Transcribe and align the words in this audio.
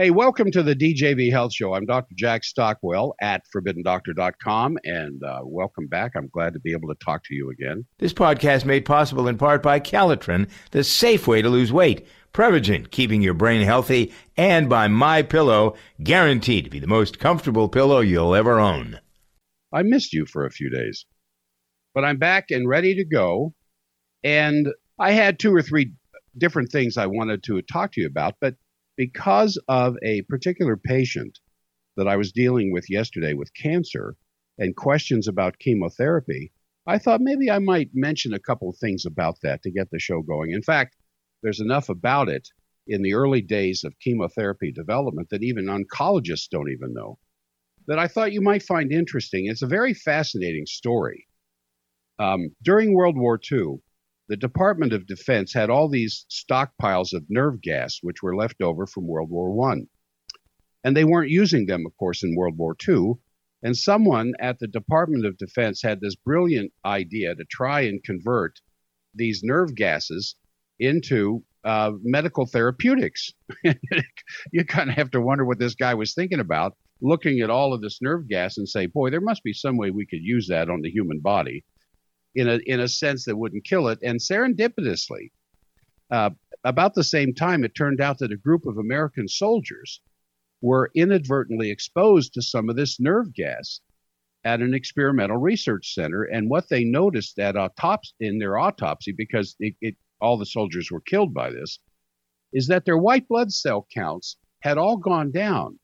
Hey, 0.00 0.10
welcome 0.10 0.52
to 0.52 0.62
the 0.62 0.76
DJV 0.76 1.32
Health 1.32 1.52
Show. 1.52 1.74
I'm 1.74 1.84
Dr. 1.84 2.14
Jack 2.14 2.44
Stockwell 2.44 3.14
at 3.20 3.42
ForbiddenDoctor.com, 3.52 4.78
and 4.84 5.20
uh, 5.24 5.40
welcome 5.42 5.88
back. 5.88 6.12
I'm 6.14 6.28
glad 6.28 6.52
to 6.52 6.60
be 6.60 6.70
able 6.70 6.86
to 6.86 6.94
talk 7.04 7.24
to 7.24 7.34
you 7.34 7.50
again. 7.50 7.84
This 7.98 8.12
podcast 8.12 8.64
made 8.64 8.84
possible 8.84 9.26
in 9.26 9.36
part 9.36 9.60
by 9.60 9.80
Calotren, 9.80 10.48
the 10.70 10.84
safe 10.84 11.26
way 11.26 11.42
to 11.42 11.48
lose 11.48 11.72
weight, 11.72 12.06
Prevagen, 12.32 12.88
keeping 12.92 13.22
your 13.22 13.34
brain 13.34 13.62
healthy, 13.62 14.12
and 14.36 14.68
by 14.68 14.86
My 14.86 15.20
Pillow, 15.20 15.74
guaranteed 16.00 16.62
to 16.62 16.70
be 16.70 16.78
the 16.78 16.86
most 16.86 17.18
comfortable 17.18 17.68
pillow 17.68 17.98
you'll 17.98 18.36
ever 18.36 18.60
own. 18.60 19.00
I 19.72 19.82
missed 19.82 20.12
you 20.12 20.26
for 20.26 20.46
a 20.46 20.52
few 20.52 20.70
days, 20.70 21.06
but 21.92 22.04
I'm 22.04 22.18
back 22.18 22.52
and 22.52 22.68
ready 22.68 22.94
to 22.94 23.04
go. 23.04 23.52
And 24.22 24.68
I 24.96 25.10
had 25.10 25.40
two 25.40 25.52
or 25.52 25.60
three 25.60 25.90
different 26.36 26.70
things 26.70 26.96
I 26.96 27.06
wanted 27.06 27.42
to 27.42 27.60
talk 27.62 27.94
to 27.94 28.00
you 28.00 28.06
about, 28.06 28.36
but 28.40 28.54
because 28.98 29.56
of 29.68 29.96
a 30.02 30.22
particular 30.22 30.76
patient 30.76 31.38
that 31.96 32.08
I 32.08 32.16
was 32.16 32.32
dealing 32.32 32.72
with 32.72 32.90
yesterday 32.90 33.32
with 33.32 33.54
cancer 33.54 34.16
and 34.58 34.74
questions 34.74 35.28
about 35.28 35.60
chemotherapy, 35.60 36.52
I 36.84 36.98
thought 36.98 37.20
maybe 37.20 37.48
I 37.48 37.60
might 37.60 37.90
mention 37.94 38.34
a 38.34 38.40
couple 38.40 38.68
of 38.68 38.76
things 38.76 39.06
about 39.06 39.36
that 39.44 39.62
to 39.62 39.70
get 39.70 39.88
the 39.90 40.00
show 40.00 40.20
going. 40.20 40.50
In 40.50 40.62
fact, 40.62 40.96
there's 41.44 41.60
enough 41.60 41.88
about 41.88 42.28
it 42.28 42.48
in 42.88 43.02
the 43.02 43.14
early 43.14 43.40
days 43.40 43.84
of 43.84 43.98
chemotherapy 44.00 44.72
development 44.72 45.28
that 45.30 45.44
even 45.44 45.66
oncologists 45.66 46.48
don't 46.50 46.70
even 46.70 46.92
know 46.92 47.18
that 47.86 48.00
I 48.00 48.08
thought 48.08 48.32
you 48.32 48.40
might 48.40 48.62
find 48.64 48.92
interesting. 48.92 49.46
It's 49.46 49.62
a 49.62 49.66
very 49.66 49.94
fascinating 49.94 50.66
story. 50.66 51.26
Um, 52.18 52.50
during 52.62 52.94
World 52.94 53.16
War 53.16 53.38
II, 53.50 53.76
the 54.28 54.36
Department 54.36 54.92
of 54.92 55.06
Defense 55.06 55.54
had 55.54 55.70
all 55.70 55.88
these 55.88 56.26
stockpiles 56.30 57.14
of 57.14 57.24
nerve 57.30 57.62
gas, 57.62 57.98
which 58.02 58.22
were 58.22 58.36
left 58.36 58.60
over 58.60 58.86
from 58.86 59.06
World 59.06 59.30
War 59.30 59.50
One, 59.50 59.88
and 60.84 60.96
they 60.96 61.04
weren't 61.04 61.30
using 61.30 61.66
them, 61.66 61.86
of 61.86 61.96
course, 61.96 62.22
in 62.22 62.36
World 62.36 62.56
War 62.56 62.76
II. 62.86 63.14
And 63.62 63.76
someone 63.76 64.34
at 64.38 64.58
the 64.60 64.68
Department 64.68 65.26
of 65.26 65.38
Defense 65.38 65.82
had 65.82 66.00
this 66.00 66.14
brilliant 66.14 66.72
idea 66.84 67.34
to 67.34 67.44
try 67.50 67.80
and 67.80 68.04
convert 68.04 68.60
these 69.14 69.42
nerve 69.42 69.74
gases 69.74 70.36
into 70.78 71.42
uh, 71.64 71.92
medical 72.02 72.46
therapeutics. 72.46 73.32
you 74.52 74.64
kind 74.64 74.90
of 74.90 74.96
have 74.96 75.10
to 75.10 75.20
wonder 75.20 75.44
what 75.44 75.58
this 75.58 75.74
guy 75.74 75.94
was 75.94 76.14
thinking 76.14 76.38
about, 76.38 76.76
looking 77.00 77.40
at 77.40 77.50
all 77.50 77.72
of 77.72 77.80
this 77.80 78.00
nerve 78.00 78.28
gas 78.28 78.58
and 78.58 78.68
say, 78.68 78.86
boy, 78.86 79.10
there 79.10 79.20
must 79.20 79.42
be 79.42 79.52
some 79.52 79.76
way 79.76 79.90
we 79.90 80.06
could 80.06 80.22
use 80.22 80.46
that 80.48 80.70
on 80.70 80.82
the 80.82 80.90
human 80.90 81.18
body 81.18 81.64
in 82.34 82.48
a 82.48 82.58
in 82.66 82.80
a 82.80 82.88
sense 82.88 83.24
that 83.24 83.36
wouldn't 83.36 83.64
kill 83.64 83.88
it. 83.88 83.98
And 84.02 84.20
serendipitously, 84.20 85.30
uh, 86.10 86.30
about 86.64 86.94
the 86.94 87.04
same 87.04 87.34
time, 87.34 87.64
it 87.64 87.74
turned 87.74 88.00
out 88.00 88.18
that 88.18 88.32
a 88.32 88.36
group 88.36 88.66
of 88.66 88.78
American 88.78 89.28
soldiers 89.28 90.00
were 90.60 90.90
inadvertently 90.94 91.70
exposed 91.70 92.34
to 92.34 92.42
some 92.42 92.68
of 92.68 92.76
this 92.76 92.98
nerve 92.98 93.32
gas 93.32 93.80
at 94.44 94.60
an 94.60 94.74
experimental 94.74 95.36
research 95.36 95.94
center. 95.94 96.24
And 96.24 96.48
what 96.48 96.68
they 96.68 96.84
noticed 96.84 97.38
at 97.38 97.56
autopsy 97.56 98.14
in 98.20 98.38
their 98.38 98.58
autopsy, 98.58 99.12
because 99.12 99.56
it, 99.60 99.74
it, 99.80 99.96
all 100.20 100.36
the 100.36 100.46
soldiers 100.46 100.90
were 100.90 101.00
killed 101.00 101.34
by 101.34 101.50
this, 101.50 101.78
is 102.52 102.66
that 102.68 102.84
their 102.84 102.98
white 102.98 103.28
blood 103.28 103.52
cell 103.52 103.86
counts 103.92 104.36
had 104.60 104.78
all 104.78 104.96
gone 104.96 105.30
down 105.30 105.78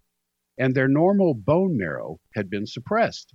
and 0.58 0.74
their 0.74 0.88
normal 0.88 1.34
bone 1.34 1.76
marrow 1.76 2.18
had 2.34 2.48
been 2.48 2.66
suppressed. 2.66 3.34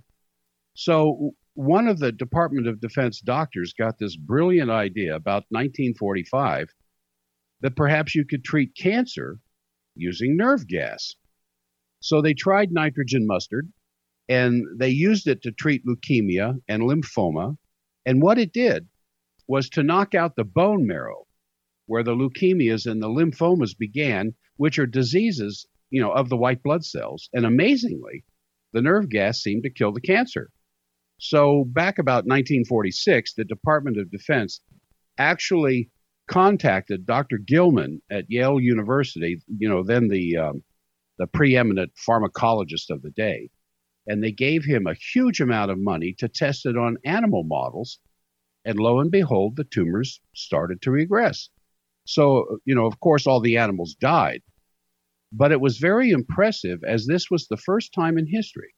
So 0.74 1.34
one 1.60 1.88
of 1.88 1.98
the 1.98 2.10
Department 2.10 2.66
of 2.66 2.80
Defense 2.80 3.20
doctors 3.20 3.74
got 3.74 3.98
this 3.98 4.16
brilliant 4.16 4.70
idea 4.70 5.14
about 5.14 5.44
1945 5.50 6.70
that 7.60 7.76
perhaps 7.76 8.14
you 8.14 8.24
could 8.24 8.42
treat 8.42 8.74
cancer 8.74 9.38
using 9.94 10.38
nerve 10.38 10.66
gas. 10.66 11.14
So 12.00 12.22
they 12.22 12.32
tried 12.32 12.72
nitrogen 12.72 13.26
mustard 13.26 13.70
and 14.26 14.64
they 14.78 14.88
used 14.88 15.26
it 15.26 15.42
to 15.42 15.52
treat 15.52 15.84
leukemia 15.84 16.58
and 16.66 16.82
lymphoma. 16.84 17.58
And 18.06 18.22
what 18.22 18.38
it 18.38 18.54
did 18.54 18.88
was 19.46 19.68
to 19.70 19.82
knock 19.82 20.14
out 20.14 20.36
the 20.36 20.44
bone 20.44 20.86
marrow 20.86 21.26
where 21.84 22.02
the 22.02 22.14
leukemias 22.14 22.90
and 22.90 23.02
the 23.02 23.08
lymphomas 23.08 23.76
began, 23.76 24.32
which 24.56 24.78
are 24.78 24.86
diseases, 24.86 25.66
you 25.90 26.00
know, 26.00 26.12
of 26.12 26.30
the 26.30 26.38
white 26.38 26.62
blood 26.62 26.86
cells. 26.86 27.28
And 27.34 27.44
amazingly, 27.44 28.24
the 28.72 28.80
nerve 28.80 29.10
gas 29.10 29.42
seemed 29.42 29.64
to 29.64 29.70
kill 29.70 29.92
the 29.92 30.00
cancer. 30.00 30.50
So, 31.22 31.64
back 31.66 31.98
about 31.98 32.24
1946, 32.24 33.34
the 33.34 33.44
Department 33.44 33.98
of 33.98 34.10
Defense 34.10 34.62
actually 35.18 35.90
contacted 36.26 37.04
Dr. 37.04 37.36
Gilman 37.36 38.00
at 38.10 38.30
Yale 38.30 38.58
University, 38.58 39.38
you 39.58 39.68
know, 39.68 39.82
then 39.82 40.08
the, 40.08 40.38
um, 40.38 40.62
the 41.18 41.26
preeminent 41.26 41.92
pharmacologist 42.08 42.88
of 42.88 43.02
the 43.02 43.10
day, 43.10 43.50
and 44.06 44.24
they 44.24 44.32
gave 44.32 44.64
him 44.64 44.86
a 44.86 44.94
huge 44.94 45.42
amount 45.42 45.70
of 45.70 45.78
money 45.78 46.14
to 46.20 46.26
test 46.26 46.64
it 46.64 46.78
on 46.78 46.96
animal 47.04 47.44
models. 47.44 47.98
And 48.64 48.78
lo 48.78 48.98
and 49.00 49.10
behold, 49.10 49.56
the 49.56 49.64
tumors 49.64 50.22
started 50.34 50.80
to 50.82 50.90
regress. 50.90 51.50
So, 52.06 52.60
you 52.64 52.74
know, 52.74 52.86
of 52.86 52.98
course, 53.00 53.26
all 53.26 53.40
the 53.40 53.58
animals 53.58 53.94
died. 53.94 54.40
But 55.32 55.52
it 55.52 55.60
was 55.60 55.76
very 55.76 56.12
impressive 56.12 56.82
as 56.82 57.06
this 57.06 57.30
was 57.30 57.46
the 57.46 57.58
first 57.58 57.92
time 57.92 58.16
in 58.16 58.26
history 58.26 58.72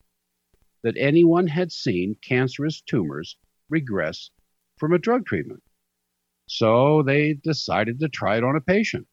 that 0.83 0.97
anyone 0.97 1.47
had 1.47 1.73
seen 1.73 2.17
cancerous 2.23 2.81
tumors 2.81 3.37
regress 3.69 4.31
from 4.79 4.93
a 4.93 4.99
drug 4.99 5.25
treatment. 5.27 5.63
So 6.47 7.03
they 7.03 7.35
decided 7.35 8.01
to 8.01 8.09
try 8.09 8.37
it 8.37 8.45
on 8.45 8.57
a 8.57 8.61
patient. 8.61 9.07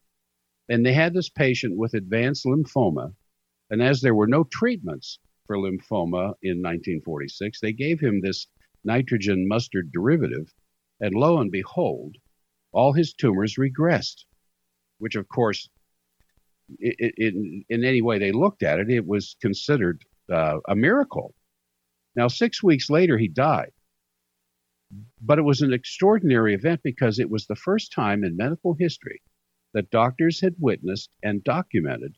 And 0.68 0.85
they 0.85 0.94
had 0.94 1.13
this 1.13 1.30
patient 1.30 1.78
with 1.78 1.94
advanced 1.94 2.46
lymphoma. 2.46 3.13
And 3.69 3.81
as 3.81 4.02
there 4.02 4.16
were 4.16 4.28
no 4.28 4.44
treatments 4.46 5.19
for 5.47 5.57
lymphoma 5.57 6.34
in 6.41 6.62
1946, 6.62 7.59
they 7.59 7.74
gave 7.74 8.00
him 8.00 8.22
this 8.22 8.47
nitrogen 8.84 9.47
mustard 9.47 9.91
derivative. 9.91 10.53
And 11.00 11.16
lo 11.16 11.40
and 11.40 11.51
behold, 11.51 12.18
all 12.72 12.94
his 12.94 13.13
tumors 13.13 13.56
regressed, 13.56 14.25
which, 14.97 15.16
of 15.16 15.28
course, 15.28 15.69
it, 16.78 17.34
in 17.69 17.84
any 17.84 18.01
way 18.01 18.19
they 18.19 18.31
looked 18.31 18.63
at 18.63 18.80
it, 18.80 18.90
it 18.90 19.06
was 19.06 19.36
considered 19.41 20.03
uh, 20.31 20.59
a 20.68 20.75
miracle. 20.75 21.34
Now, 22.16 22.28
six 22.28 22.64
weeks 22.64 22.90
later, 22.90 23.18
he 23.18 23.28
died. 23.28 23.72
But 25.22 25.38
it 25.38 25.44
was 25.44 25.62
an 25.62 25.74
extraordinary 25.74 26.56
event 26.56 26.81
because 26.84 27.20
it 27.20 27.30
was 27.30 27.46
the 27.46 27.56
first 27.56 27.92
time 27.92 28.24
in 28.24 28.36
medical 28.36 28.74
history 28.74 29.22
that 29.74 29.92
doctors 29.92 30.42
had 30.42 30.56
witnessed 30.58 31.12
and 31.22 31.44
documented 31.44 32.16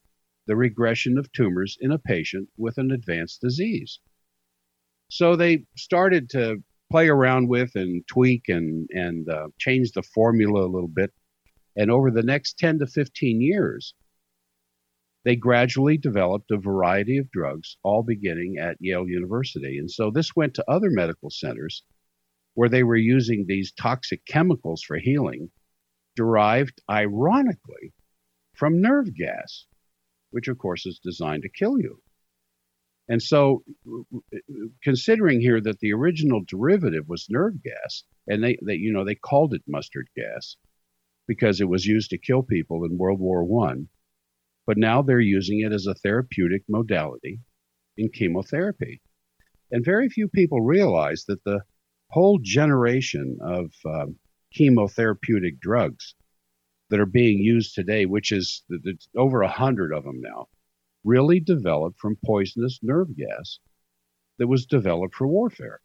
the 0.47 0.56
regression 0.56 1.18
of 1.18 1.31
tumors 1.34 1.78
in 1.81 1.91
a 1.91 2.00
patient 2.00 2.50
with 2.57 2.78
an 2.78 2.91
advanced 2.91 3.41
disease. 3.41 4.00
So 5.09 5.35
they 5.35 5.66
started 5.75 6.30
to 6.31 6.63
play 6.90 7.09
around 7.09 7.50
with 7.50 7.75
and 7.75 8.06
tweak 8.07 8.47
and, 8.47 8.90
and 8.91 9.30
uh, 9.30 9.50
change 9.59 9.91
the 9.91 10.03
formula 10.03 10.66
a 10.66 10.74
little 10.74 10.88
bit. 10.88 11.12
And 11.75 11.91
over 11.91 12.12
the 12.12 12.24
next 12.24 12.57
10 12.59 12.80
to 12.80 12.88
15 12.88 13.41
years, 13.41 13.94
they 15.23 15.35
gradually 15.35 15.97
developed 15.97 16.49
a 16.51 16.57
variety 16.57 17.18
of 17.18 17.29
drugs, 17.31 17.77
all 17.83 18.01
beginning 18.01 18.57
at 18.57 18.77
Yale 18.79 19.07
University. 19.07 19.77
And 19.77 19.89
so 19.89 20.09
this 20.09 20.35
went 20.35 20.56
to 20.56 20.69
other 20.69 20.89
medical 20.89 21.29
centers 21.29 21.83
where 22.56 22.69
they 22.69 22.83
were 22.83 22.95
using 22.95 23.45
these 23.45 23.71
toxic 23.71 24.25
chemicals 24.25 24.81
for 24.81 24.97
healing, 24.97 25.51
derived 26.15 26.81
ironically 26.89 27.94
from 28.56 28.81
nerve 28.81 29.15
gas, 29.15 29.65
which 30.31 30.47
of 30.47 30.57
course 30.57 30.85
is 30.85 31.00
designed 31.00 31.44
to 31.44 31.50
kill 31.50 31.79
you. 31.79 32.01
And 33.07 33.21
so, 33.21 33.63
considering 34.83 35.41
here 35.41 35.59
that 35.62 35.79
the 35.79 35.94
original 35.94 36.41
derivative 36.47 37.07
was 37.07 37.27
nerve 37.29 37.62
gas, 37.62 38.03
and 38.27 38.44
they, 38.44 38.57
they 38.65 38.75
you 38.75 38.94
know 38.94 39.03
they 39.03 39.15
called 39.15 39.53
it 39.53 39.63
mustard 39.67 40.07
gas 40.15 40.56
because 41.27 41.62
it 41.62 41.67
was 41.67 41.85
used 41.85 42.12
to 42.12 42.17
kill 42.17 42.44
people 42.44 42.85
in 42.85 42.97
World 42.97 43.19
War 43.19 43.44
One 43.44 43.89
but 44.71 44.77
now 44.77 45.01
they're 45.01 45.19
using 45.19 45.59
it 45.59 45.73
as 45.73 45.85
a 45.85 45.95
therapeutic 45.95 46.63
modality 46.69 47.41
in 47.97 48.07
chemotherapy. 48.07 49.01
And 49.69 49.83
very 49.83 50.07
few 50.07 50.29
people 50.29 50.62
realize 50.62 51.25
that 51.27 51.44
the 51.44 51.59
whole 52.09 52.39
generation 52.41 53.38
of 53.41 53.73
um, 53.85 54.15
chemotherapeutic 54.57 55.59
drugs 55.59 56.15
that 56.89 57.01
are 57.01 57.06
being 57.06 57.39
used 57.39 57.75
today, 57.75 58.06
which 58.06 58.31
is 58.31 58.63
over 59.13 59.41
a 59.41 59.50
hundred 59.50 59.91
of 59.91 60.06
them 60.06 60.21
now, 60.21 60.47
really 61.03 61.41
developed 61.41 62.00
from 62.00 62.15
poisonous 62.25 62.79
nerve 62.81 63.13
gas 63.17 63.59
that 64.38 64.47
was 64.47 64.65
developed 64.65 65.15
for 65.15 65.27
warfare. 65.27 65.81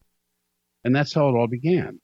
And 0.85 0.95
that's 0.95 1.13
how 1.13 1.29
it 1.29 1.35
all 1.35 1.49
began. 1.49 1.99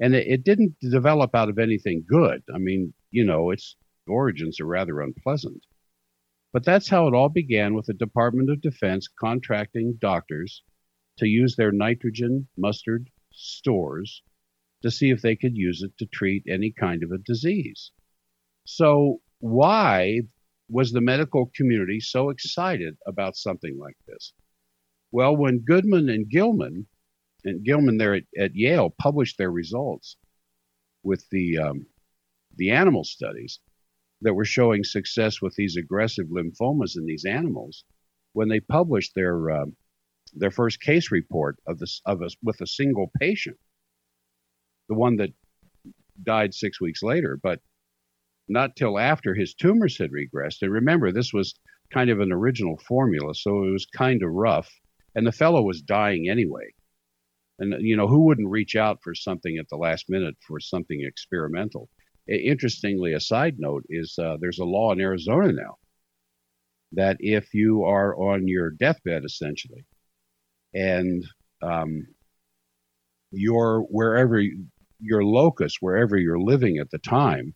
And 0.00 0.16
it, 0.16 0.26
it 0.26 0.42
didn't 0.42 0.74
develop 0.80 1.32
out 1.36 1.48
of 1.48 1.60
anything 1.60 2.04
good. 2.04 2.42
I 2.52 2.58
mean, 2.58 2.92
you 3.12 3.22
know, 3.22 3.52
its 3.52 3.76
origins 4.08 4.58
are 4.58 4.66
rather 4.66 5.00
unpleasant. 5.00 5.64
But 6.54 6.64
that's 6.64 6.88
how 6.88 7.08
it 7.08 7.14
all 7.14 7.30
began 7.30 7.74
with 7.74 7.86
the 7.86 7.94
Department 7.94 8.48
of 8.48 8.60
Defense 8.60 9.08
contracting 9.08 9.94
doctors 9.94 10.62
to 11.16 11.26
use 11.26 11.56
their 11.56 11.72
nitrogen 11.72 12.46
mustard 12.56 13.10
stores 13.32 14.22
to 14.82 14.90
see 14.92 15.10
if 15.10 15.20
they 15.20 15.34
could 15.34 15.56
use 15.56 15.82
it 15.82 15.98
to 15.98 16.06
treat 16.06 16.44
any 16.48 16.70
kind 16.70 17.02
of 17.02 17.10
a 17.10 17.18
disease. 17.18 17.90
So, 18.66 19.20
why 19.40 20.20
was 20.68 20.92
the 20.92 21.00
medical 21.00 21.50
community 21.56 21.98
so 21.98 22.30
excited 22.30 22.96
about 23.04 23.36
something 23.36 23.76
like 23.76 23.96
this? 24.06 24.32
Well, 25.10 25.36
when 25.36 25.58
Goodman 25.58 26.08
and 26.08 26.30
Gilman, 26.30 26.86
and 27.42 27.64
Gilman 27.64 27.96
there 27.96 28.14
at, 28.14 28.24
at 28.38 28.54
Yale 28.54 28.90
published 28.90 29.38
their 29.38 29.50
results 29.50 30.16
with 31.02 31.28
the 31.30 31.58
um, 31.58 31.86
the 32.54 32.70
animal 32.70 33.02
studies 33.02 33.58
that 34.24 34.34
were 34.34 34.44
showing 34.44 34.82
success 34.82 35.40
with 35.40 35.54
these 35.54 35.76
aggressive 35.76 36.26
lymphomas 36.26 36.96
in 36.96 37.06
these 37.06 37.24
animals, 37.24 37.84
when 38.32 38.48
they 38.48 38.60
published 38.60 39.12
their 39.14 39.50
um, 39.50 39.76
their 40.32 40.50
first 40.50 40.80
case 40.80 41.12
report 41.12 41.56
of 41.66 41.78
this 41.78 42.00
of 42.04 42.22
us 42.22 42.34
with 42.42 42.60
a 42.60 42.66
single 42.66 43.10
patient, 43.20 43.58
the 44.88 44.94
one 44.94 45.16
that 45.16 45.30
died 46.22 46.52
six 46.54 46.80
weeks 46.80 47.02
later, 47.02 47.38
but 47.42 47.60
not 48.48 48.76
till 48.76 48.98
after 48.98 49.34
his 49.34 49.54
tumors 49.54 49.98
had 49.98 50.10
regressed. 50.10 50.62
And 50.62 50.72
remember, 50.72 51.12
this 51.12 51.32
was 51.32 51.54
kind 51.92 52.10
of 52.10 52.20
an 52.20 52.32
original 52.32 52.78
formula, 52.78 53.34
so 53.34 53.64
it 53.64 53.70
was 53.70 53.86
kind 53.86 54.22
of 54.22 54.30
rough. 54.30 54.70
And 55.14 55.26
the 55.26 55.32
fellow 55.32 55.62
was 55.62 55.80
dying 55.80 56.28
anyway. 56.28 56.74
And, 57.58 57.74
you 57.80 57.96
know, 57.96 58.08
who 58.08 58.24
wouldn't 58.24 58.50
reach 58.50 58.74
out 58.74 58.98
for 59.02 59.14
something 59.14 59.58
at 59.58 59.68
the 59.68 59.76
last 59.76 60.06
minute 60.08 60.34
for 60.46 60.58
something 60.58 61.00
experimental? 61.02 61.88
Interestingly, 62.26 63.12
a 63.12 63.20
side 63.20 63.56
note 63.58 63.84
is 63.88 64.18
uh, 64.18 64.36
there's 64.40 64.58
a 64.58 64.64
law 64.64 64.92
in 64.92 65.00
Arizona 65.00 65.52
now 65.52 65.76
that 66.92 67.16
if 67.20 67.52
you 67.52 67.84
are 67.84 68.16
on 68.16 68.48
your 68.48 68.70
deathbed, 68.70 69.24
essentially, 69.24 69.84
and 70.72 71.24
um, 71.60 72.06
your 73.30 73.80
wherever 73.82 74.42
your 75.00 75.24
locus, 75.24 75.76
wherever 75.80 76.16
you're 76.16 76.40
living 76.40 76.78
at 76.78 76.90
the 76.90 76.98
time, 76.98 77.54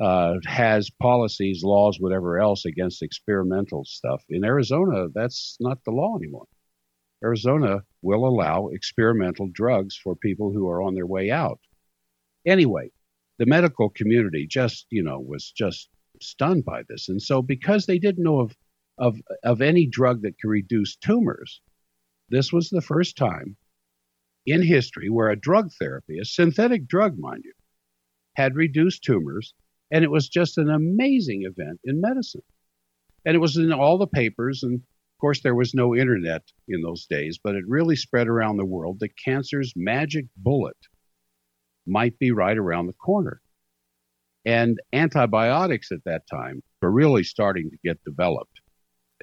uh, 0.00 0.34
has 0.46 0.90
policies, 0.90 1.62
laws, 1.62 1.98
whatever 2.00 2.38
else 2.38 2.64
against 2.64 3.02
experimental 3.02 3.84
stuff. 3.84 4.22
In 4.30 4.44
Arizona, 4.44 5.08
that's 5.14 5.56
not 5.60 5.84
the 5.84 5.90
law 5.90 6.16
anymore. 6.16 6.46
Arizona 7.22 7.82
will 8.00 8.26
allow 8.26 8.68
experimental 8.68 9.48
drugs 9.52 9.96
for 9.96 10.16
people 10.16 10.50
who 10.50 10.68
are 10.68 10.82
on 10.82 10.94
their 10.94 11.06
way 11.06 11.30
out. 11.30 11.60
Anyway, 12.46 12.90
the 13.42 13.46
medical 13.46 13.90
community 13.90 14.46
just, 14.46 14.86
you 14.90 15.02
know, 15.02 15.18
was 15.18 15.50
just 15.50 15.88
stunned 16.20 16.64
by 16.64 16.82
this. 16.88 17.08
And 17.08 17.20
so 17.20 17.42
because 17.42 17.86
they 17.86 17.98
didn't 17.98 18.22
know 18.22 18.38
of 18.38 18.56
of 18.98 19.20
of 19.42 19.60
any 19.60 19.84
drug 19.84 20.22
that 20.22 20.38
could 20.40 20.48
reduce 20.48 20.94
tumors, 20.94 21.60
this 22.28 22.52
was 22.52 22.70
the 22.70 22.80
first 22.80 23.16
time 23.16 23.56
in 24.46 24.62
history 24.62 25.10
where 25.10 25.28
a 25.28 25.34
drug 25.34 25.72
therapy, 25.72 26.20
a 26.20 26.24
synthetic 26.24 26.86
drug, 26.86 27.18
mind 27.18 27.42
you, 27.44 27.52
had 28.36 28.54
reduced 28.54 29.02
tumors 29.02 29.54
and 29.90 30.04
it 30.04 30.10
was 30.12 30.28
just 30.28 30.56
an 30.56 30.70
amazing 30.70 31.42
event 31.42 31.80
in 31.82 32.00
medicine. 32.00 32.44
And 33.26 33.34
it 33.34 33.40
was 33.40 33.56
in 33.56 33.72
all 33.72 33.98
the 33.98 34.06
papers. 34.06 34.62
And 34.62 34.74
of 34.76 35.20
course, 35.20 35.42
there 35.42 35.56
was 35.56 35.74
no 35.74 35.96
internet 35.96 36.42
in 36.68 36.80
those 36.80 37.06
days, 37.06 37.40
but 37.42 37.56
it 37.56 37.64
really 37.66 37.96
spread 37.96 38.28
around 38.28 38.58
the 38.58 38.64
world 38.64 39.00
that 39.00 39.18
cancer's 39.18 39.72
magic 39.74 40.26
bullet 40.36 40.76
might 41.86 42.18
be 42.18 42.32
right 42.32 42.56
around 42.56 42.86
the 42.86 42.92
corner. 42.94 43.40
And 44.44 44.80
antibiotics 44.92 45.92
at 45.92 46.04
that 46.04 46.26
time 46.28 46.62
were 46.80 46.90
really 46.90 47.22
starting 47.22 47.70
to 47.70 47.76
get 47.84 48.02
developed 48.04 48.60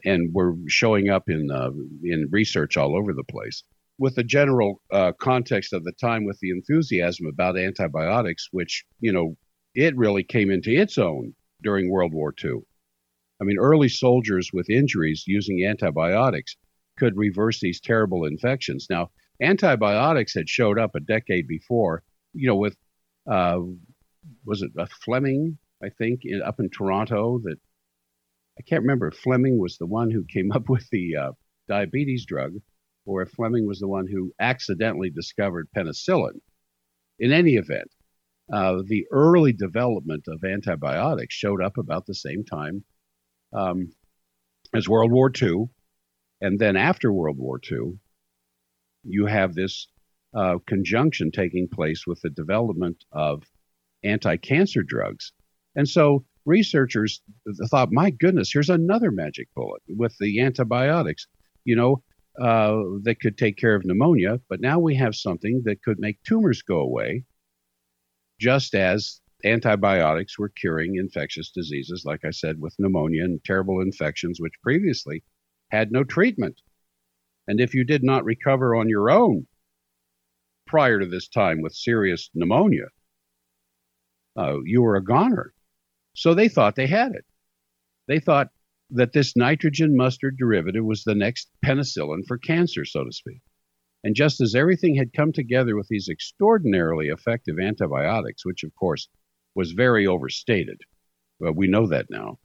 and 0.06 0.34
were 0.34 0.56
showing 0.68 1.10
up 1.10 1.30
in, 1.30 1.52
uh, 1.52 1.72
in 2.04 2.28
research 2.32 2.78
all 2.78 2.96
over 2.96 3.14
the 3.14 3.24
place. 3.24 3.64
With 3.98 4.16
the 4.16 4.24
general 4.24 4.82
uh, 4.92 5.12
context 5.20 5.74
of 5.74 5.84
the 5.84 5.92
time, 5.92 6.24
with 6.24 6.40
the 6.40 6.52
enthusiasm 6.52 7.26
about 7.26 7.58
antibiotics, 7.58 8.48
which, 8.52 8.86
you 9.02 9.12
know, 9.12 9.36
it 9.76 9.96
really 9.98 10.24
came 10.24 10.50
into 10.52 10.72
its 10.72 10.98
own 10.98 11.34
during 11.62 11.90
World 11.90 12.14
War 12.14 12.34
II. 12.42 12.62
I 13.42 13.44
mean, 13.44 13.58
early 13.58 13.90
soldiers 13.90 14.52
with 14.54 14.70
injuries 14.70 15.24
using 15.28 15.66
antibiotics 15.66 16.56
could 16.98 17.16
reverse 17.16 17.60
these 17.60 17.80
terrible 17.80 18.26
infections. 18.26 18.88
Now, 18.90 19.12
antibiotics 19.42 20.34
had 20.34 20.50
showed 20.50 20.78
up 20.78 20.96
a 20.96 21.00
decade 21.00 21.48
before, 21.48 22.04
you 22.34 22.48
know, 22.48 22.56
with, 22.56 22.76
uh, 23.30 23.60
was 24.46 24.62
it 24.62 24.72
a 24.78 24.88
Fleming, 24.88 25.58
I 25.84 25.90
think, 25.90 26.22
in, 26.24 26.42
up 26.42 26.60
in 26.60 26.70
Toronto 26.70 27.40
that 27.44 27.58
I 28.58 28.62
can't 28.64 28.82
remember 28.82 29.08
if 29.08 29.16
Fleming 29.16 29.58
was 29.58 29.78
the 29.78 29.86
one 29.86 30.12
who 30.12 30.24
came 30.26 30.52
up 30.56 30.70
with 30.70 30.88
the 30.92 31.16
uh, 31.16 31.32
diabetes 31.68 32.26
drug 32.26 32.54
or 33.06 33.22
if 33.22 33.32
Fleming 33.32 33.66
was 33.66 33.80
the 33.80 33.88
one 33.88 34.08
who 34.08 34.34
accidentally 34.40 35.10
discovered 35.10 35.70
penicillin. 35.76 36.40
In 37.18 37.32
any 37.32 37.56
event, 37.56 37.90
uh, 38.52 38.82
the 38.86 39.06
early 39.12 39.54
development 39.54 40.26
of 40.28 40.44
antibiotics 40.44 41.36
showed 41.36 41.62
up 41.62 41.78
about 41.78 42.06
the 42.06 42.16
same 42.16 42.44
time 42.44 42.84
um, 43.54 43.92
as 44.74 44.88
World 44.88 45.12
War 45.12 45.32
II. 45.42 45.70
And 46.42 46.60
then 46.60 46.76
after 46.76 47.12
World 47.12 47.38
War 47.38 47.60
II, 47.70 48.00
you 49.04 49.26
have 49.26 49.54
this 49.54 49.88
uh, 50.34 50.58
conjunction 50.68 51.32
taking 51.32 51.68
place 51.68 52.06
with 52.06 52.22
the 52.22 52.30
development 52.30 53.04
of 53.12 53.44
anti 54.04 54.38
cancer 54.38 54.84
drugs. 54.84 55.34
And 55.76 55.88
so 55.88 56.26
researchers 56.46 57.22
thought, 57.70 57.92
my 57.92 58.10
goodness, 58.10 58.52
here's 58.52 58.70
another 58.70 59.12
magic 59.12 59.48
bullet 59.56 59.82
with 59.88 60.16
the 60.20 60.42
antibiotics, 60.42 61.28
you 61.64 61.76
know, 61.76 62.04
uh, 62.40 62.82
that 63.04 63.20
could 63.22 63.38
take 63.38 63.58
care 63.58 63.76
of 63.76 63.86
pneumonia. 63.86 64.40
But 64.50 64.62
now 64.62 64.80
we 64.80 64.96
have 64.96 65.16
something 65.16 65.62
that 65.66 65.84
could 65.84 66.00
make 66.00 66.22
tumors 66.24 66.62
go 66.62 66.80
away 66.80 67.24
just 68.40 68.74
as 68.74 69.22
antibiotics 69.46 70.38
were 70.38 70.50
curing 70.50 70.96
infectious 70.96 71.52
diseases, 71.52 72.04
like 72.06 72.26
I 72.26 72.32
said, 72.32 72.60
with 72.60 72.76
pneumonia 72.80 73.24
and 73.24 73.44
terrible 73.44 73.82
infections, 73.82 74.40
which 74.40 74.54
previously 74.62 75.24
had 75.72 75.92
no 75.92 76.04
treatment. 76.04 76.60
And 77.48 77.60
if 77.60 77.74
you 77.74 77.84
did 77.84 78.04
not 78.04 78.26
recover 78.26 78.76
on 78.76 78.90
your 78.90 79.10
own 79.10 79.48
prior 80.70 81.00
to 81.00 81.08
this 81.08 81.28
time 81.28 81.62
with 81.62 81.74
serious 81.74 82.30
pneumonia, 82.36 82.86
uh, 84.38 84.58
you 84.64 84.84
were 84.84 84.96
a 84.96 85.04
goner. 85.04 85.52
So 86.16 86.34
they 86.34 86.48
thought 86.48 86.76
they 86.76 86.88
had 86.88 87.14
it. 87.14 87.26
They 88.08 88.20
thought 88.20 88.50
that 88.92 89.12
this 89.12 89.36
nitrogen 89.36 89.96
mustard 89.96 90.38
derivative 90.38 90.86
was 90.86 91.04
the 91.04 91.16
next 91.16 91.50
penicillin 91.66 92.26
for 92.28 92.38
cancer, 92.38 92.86
so 92.86 93.04
to 93.04 93.12
speak. 93.12 93.42
And 94.04 94.16
just 94.16 94.42
as 94.42 94.56
everything 94.56 94.96
had 94.96 95.12
come 95.12 95.34
together 95.34 95.76
with 95.76 95.88
these 95.90 96.08
extraordinarily 96.08 97.08
effective 97.08 97.58
antibiotics, 97.60 98.46
which 98.46 98.64
of 98.64 98.74
course 98.76 99.10
was 99.56 99.72
very 99.72 100.06
overstated, 100.06 100.80
well, 101.40 101.54
we 101.54 101.68
know 101.68 101.88
that 101.88 102.10
now. 102.10 102.38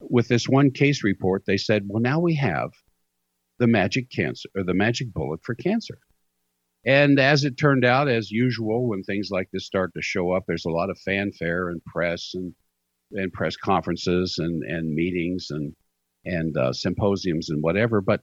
With 0.00 0.28
this 0.28 0.48
one 0.48 0.70
case 0.70 1.04
report, 1.04 1.44
they 1.46 1.58
said, 1.58 1.84
well, 1.86 2.00
now 2.00 2.20
we 2.20 2.34
have 2.36 2.70
the 3.58 3.66
magic 3.66 4.10
cancer 4.10 4.48
or 4.56 4.64
the 4.64 4.74
magic 4.74 5.12
bullet 5.12 5.40
for 5.44 5.54
cancer. 5.54 5.98
And 6.84 7.20
as 7.20 7.44
it 7.44 7.58
turned 7.58 7.84
out, 7.84 8.08
as 8.08 8.30
usual, 8.30 8.88
when 8.88 9.02
things 9.02 9.28
like 9.30 9.50
this 9.50 9.66
start 9.66 9.92
to 9.94 10.02
show 10.02 10.32
up, 10.32 10.44
there's 10.46 10.64
a 10.64 10.70
lot 10.70 10.90
of 10.90 10.98
fanfare 10.98 11.68
and 11.68 11.84
press 11.84 12.32
and 12.34 12.54
and 13.12 13.32
press 13.32 13.56
conferences 13.56 14.36
and 14.38 14.62
and 14.62 14.94
meetings 14.94 15.48
and 15.50 15.74
and 16.24 16.56
uh, 16.56 16.72
symposiums 16.72 17.50
and 17.50 17.62
whatever. 17.62 18.00
But 18.00 18.22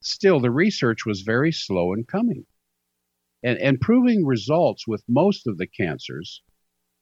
still 0.00 0.40
the 0.40 0.50
research 0.50 1.04
was 1.04 1.22
very 1.22 1.52
slow 1.52 1.92
in 1.92 2.04
coming. 2.04 2.46
And, 3.42 3.58
and 3.58 3.80
proving 3.80 4.24
results 4.24 4.86
with 4.86 5.04
most 5.08 5.46
of 5.46 5.58
the 5.58 5.66
cancers, 5.66 6.42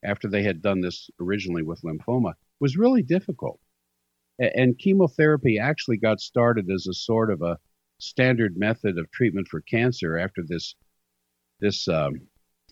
after 0.05 0.29
they 0.29 0.43
had 0.43 0.61
done 0.61 0.81
this 0.81 1.09
originally 1.19 1.63
with 1.63 1.81
lymphoma, 1.83 2.35
was 2.61 2.77
really 2.77 3.03
difficult. 3.03 3.61
And 4.39 4.79
chemotherapy 4.79 5.59
actually 5.59 5.97
got 5.97 6.21
started 6.21 6.71
as 6.71 6.87
a 6.87 6.93
sort 6.93 7.31
of 7.31 7.41
a 7.41 7.59
standard 7.99 8.57
method 8.57 8.99
of 8.99 9.11
treatment 9.11 9.49
for 9.49 9.63
cancer 9.63 10.19
after 10.19 10.43
this 10.47 10.75
this 11.61 11.89
um, 11.89 12.21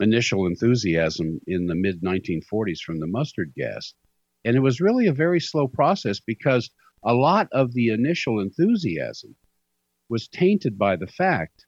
initial 0.01 0.47
enthusiasm 0.47 1.41
in 1.47 1.67
the 1.67 1.75
mid 1.75 2.03
1940s 2.03 2.81
from 2.81 3.01
the 3.01 3.07
mustard 3.07 3.53
gas. 3.57 3.95
And 4.45 4.57
it 4.57 4.61
was 4.61 4.81
really 4.81 5.07
a 5.07 5.13
very 5.13 5.41
slow 5.41 5.69
process 5.69 6.21
because 6.21 6.71
a 7.03 7.15
lot 7.15 7.49
of 7.53 7.73
the 7.73 7.89
initial 7.89 8.41
enthusiasm 8.41 9.37
was 10.09 10.29
tainted 10.29 10.79
by 10.79 10.97
the 10.97 11.07
fact 11.07 11.65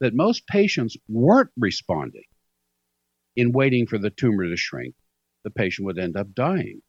that 0.00 0.14
most 0.14 0.46
patients 0.46 0.96
weren't 1.08 1.50
responding 1.56 2.24
in 3.36 3.52
waiting 3.52 3.86
for 3.86 3.98
the 3.98 4.10
tumor 4.10 4.48
to 4.48 4.56
shrink. 4.56 4.94
The 5.44 5.50
patient 5.50 5.86
would 5.86 5.98
end 5.98 6.16
up 6.16 6.34
dying. 6.34 6.80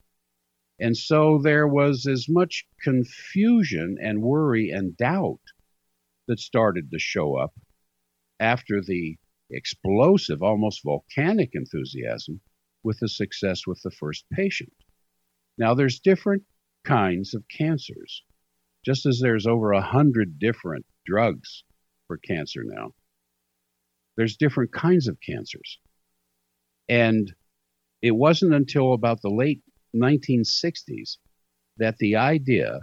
And 0.79 0.95
so 0.95 1.39
there 1.41 1.67
was 1.67 2.05
as 2.05 2.27
much 2.27 2.65
confusion 2.81 3.97
and 4.01 4.21
worry 4.21 4.69
and 4.69 4.95
doubt 4.97 5.39
that 6.27 6.39
started 6.39 6.91
to 6.91 6.99
show 6.99 7.35
up 7.35 7.53
after 8.39 8.81
the 8.81 9.17
explosive, 9.49 10.41
almost 10.41 10.83
volcanic 10.83 11.51
enthusiasm 11.53 12.41
with 12.83 12.99
the 12.99 13.09
success 13.09 13.65
with 13.67 13.81
the 13.83 13.91
first 13.91 14.25
patient. 14.31 14.73
Now, 15.57 15.73
there's 15.73 15.99
different 15.99 16.43
kinds 16.83 17.33
of 17.33 17.43
cancers, 17.47 18.23
just 18.85 19.05
as 19.05 19.19
there's 19.19 19.47
over 19.47 19.71
a 19.71 19.81
hundred 19.81 20.39
different 20.39 20.85
drugs 21.05 21.63
for 22.07 22.17
cancer 22.17 22.63
now. 22.63 22.93
There's 24.17 24.37
different 24.37 24.71
kinds 24.71 25.07
of 25.07 25.19
cancers. 25.19 25.79
And 26.87 27.33
it 28.01 28.11
wasn't 28.11 28.53
until 28.53 28.93
about 28.93 29.21
the 29.21 29.29
late 29.29 29.61
1960s 29.95 31.17
that 31.77 31.97
the 31.97 32.15
idea 32.15 32.81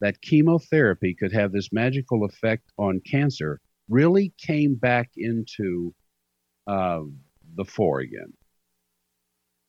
that 0.00 0.22
chemotherapy 0.22 1.14
could 1.14 1.32
have 1.32 1.52
this 1.52 1.72
magical 1.72 2.24
effect 2.24 2.64
on 2.78 3.00
cancer 3.00 3.60
really 3.88 4.32
came 4.38 4.74
back 4.74 5.10
into 5.16 5.94
uh, 6.66 7.00
the 7.56 7.64
fore 7.64 8.00
again. 8.00 8.32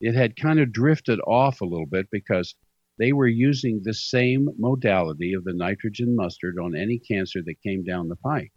It 0.01 0.15
had 0.15 0.35
kind 0.35 0.59
of 0.59 0.71
drifted 0.71 1.19
off 1.21 1.61
a 1.61 1.65
little 1.65 1.85
bit 1.85 2.07
because 2.11 2.55
they 2.97 3.11
were 3.11 3.27
using 3.27 3.81
the 3.83 3.93
same 3.93 4.47
modality 4.57 5.33
of 5.33 5.43
the 5.43 5.53
nitrogen 5.53 6.15
mustard 6.15 6.57
on 6.59 6.75
any 6.75 6.99
cancer 6.99 7.41
that 7.45 7.61
came 7.61 7.83
down 7.83 8.07
the 8.07 8.15
pike. 8.15 8.53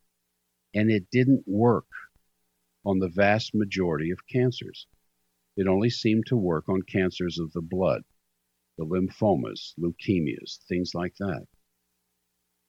And 0.74 0.90
it 0.90 1.10
didn't 1.10 1.42
work 1.46 1.86
on 2.84 2.98
the 2.98 3.08
vast 3.08 3.54
majority 3.54 4.10
of 4.10 4.18
cancers. 4.30 4.86
It 5.56 5.66
only 5.66 5.90
seemed 5.90 6.26
to 6.26 6.36
work 6.36 6.68
on 6.68 6.82
cancers 6.82 7.38
of 7.38 7.52
the 7.52 7.62
blood, 7.62 8.02
the 8.76 8.84
lymphomas, 8.84 9.74
leukemias, 9.78 10.58
things 10.68 10.92
like 10.94 11.14
that. 11.18 11.46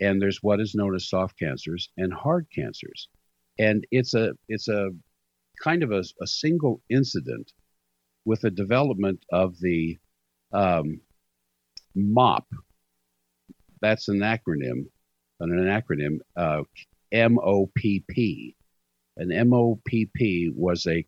And 0.01 0.21
there's 0.21 0.41
what 0.41 0.59
is 0.59 0.75
known 0.75 0.95
as 0.95 1.09
soft 1.09 1.37
cancers 1.37 1.89
and 1.97 2.13
hard 2.13 2.47
cancers. 2.53 3.09
And 3.57 3.85
it's 3.91 4.13
a 4.13 4.33
it's 4.47 4.69
a 4.69 4.91
kind 5.61 5.83
of 5.83 5.91
a, 5.91 6.03
a 6.21 6.27
single 6.27 6.81
incident 6.89 7.51
with 8.25 8.41
the 8.41 8.51
development 8.51 9.23
of 9.31 9.59
the 9.59 9.97
um, 10.53 11.01
MOP. 11.95 12.45
That's 13.81 14.07
an 14.07 14.19
acronym, 14.19 14.85
an 15.39 15.49
acronym, 15.49 16.19
uh, 16.35 16.63
MOPP. 17.13 18.55
An 19.17 19.29
MOPP 19.29 20.53
was 20.55 20.85
a 20.87 21.05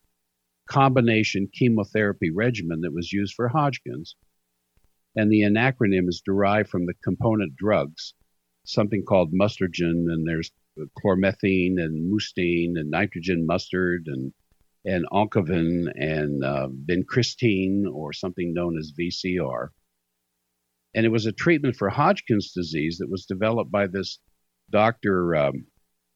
combination 0.68 1.50
chemotherapy 1.54 2.32
regimen 2.32 2.82
that 2.82 2.94
was 2.94 3.12
used 3.12 3.34
for 3.36 3.48
Hodgkin's. 3.48 4.16
And 5.16 5.30
the 5.30 5.42
acronym 5.42 6.08
is 6.08 6.22
derived 6.26 6.70
from 6.70 6.86
the 6.86 6.94
component 7.04 7.56
drugs, 7.56 8.14
something 8.64 9.04
called 9.04 9.34
Mustargen, 9.34 10.12
and 10.12 10.28
there's 10.28 10.52
chlormethine 11.04 11.82
and 11.82 12.12
mustine 12.12 12.78
and 12.78 12.90
nitrogen 12.90 13.46
mustard 13.46 14.08
and 14.08 14.34
and 14.84 15.06
oncovin 15.12 15.92
and 15.96 16.44
uh, 16.44 16.68
vincristine 16.86 17.86
or 17.92 18.14
something 18.14 18.52
known 18.52 18.78
as 18.80 18.94
VCR. 19.00 19.68
And 20.96 21.06
it 21.06 21.10
was 21.10 21.28
a 21.28 21.32
treatment 21.32 21.76
for 21.76 21.90
Hodgkin's 21.90 22.52
disease 22.52 22.98
that 22.98 23.10
was 23.10 23.28
developed 23.28 23.72
by 23.72 23.86
this 23.86 24.18
Dr. 24.72 25.36
Um, 25.36 25.68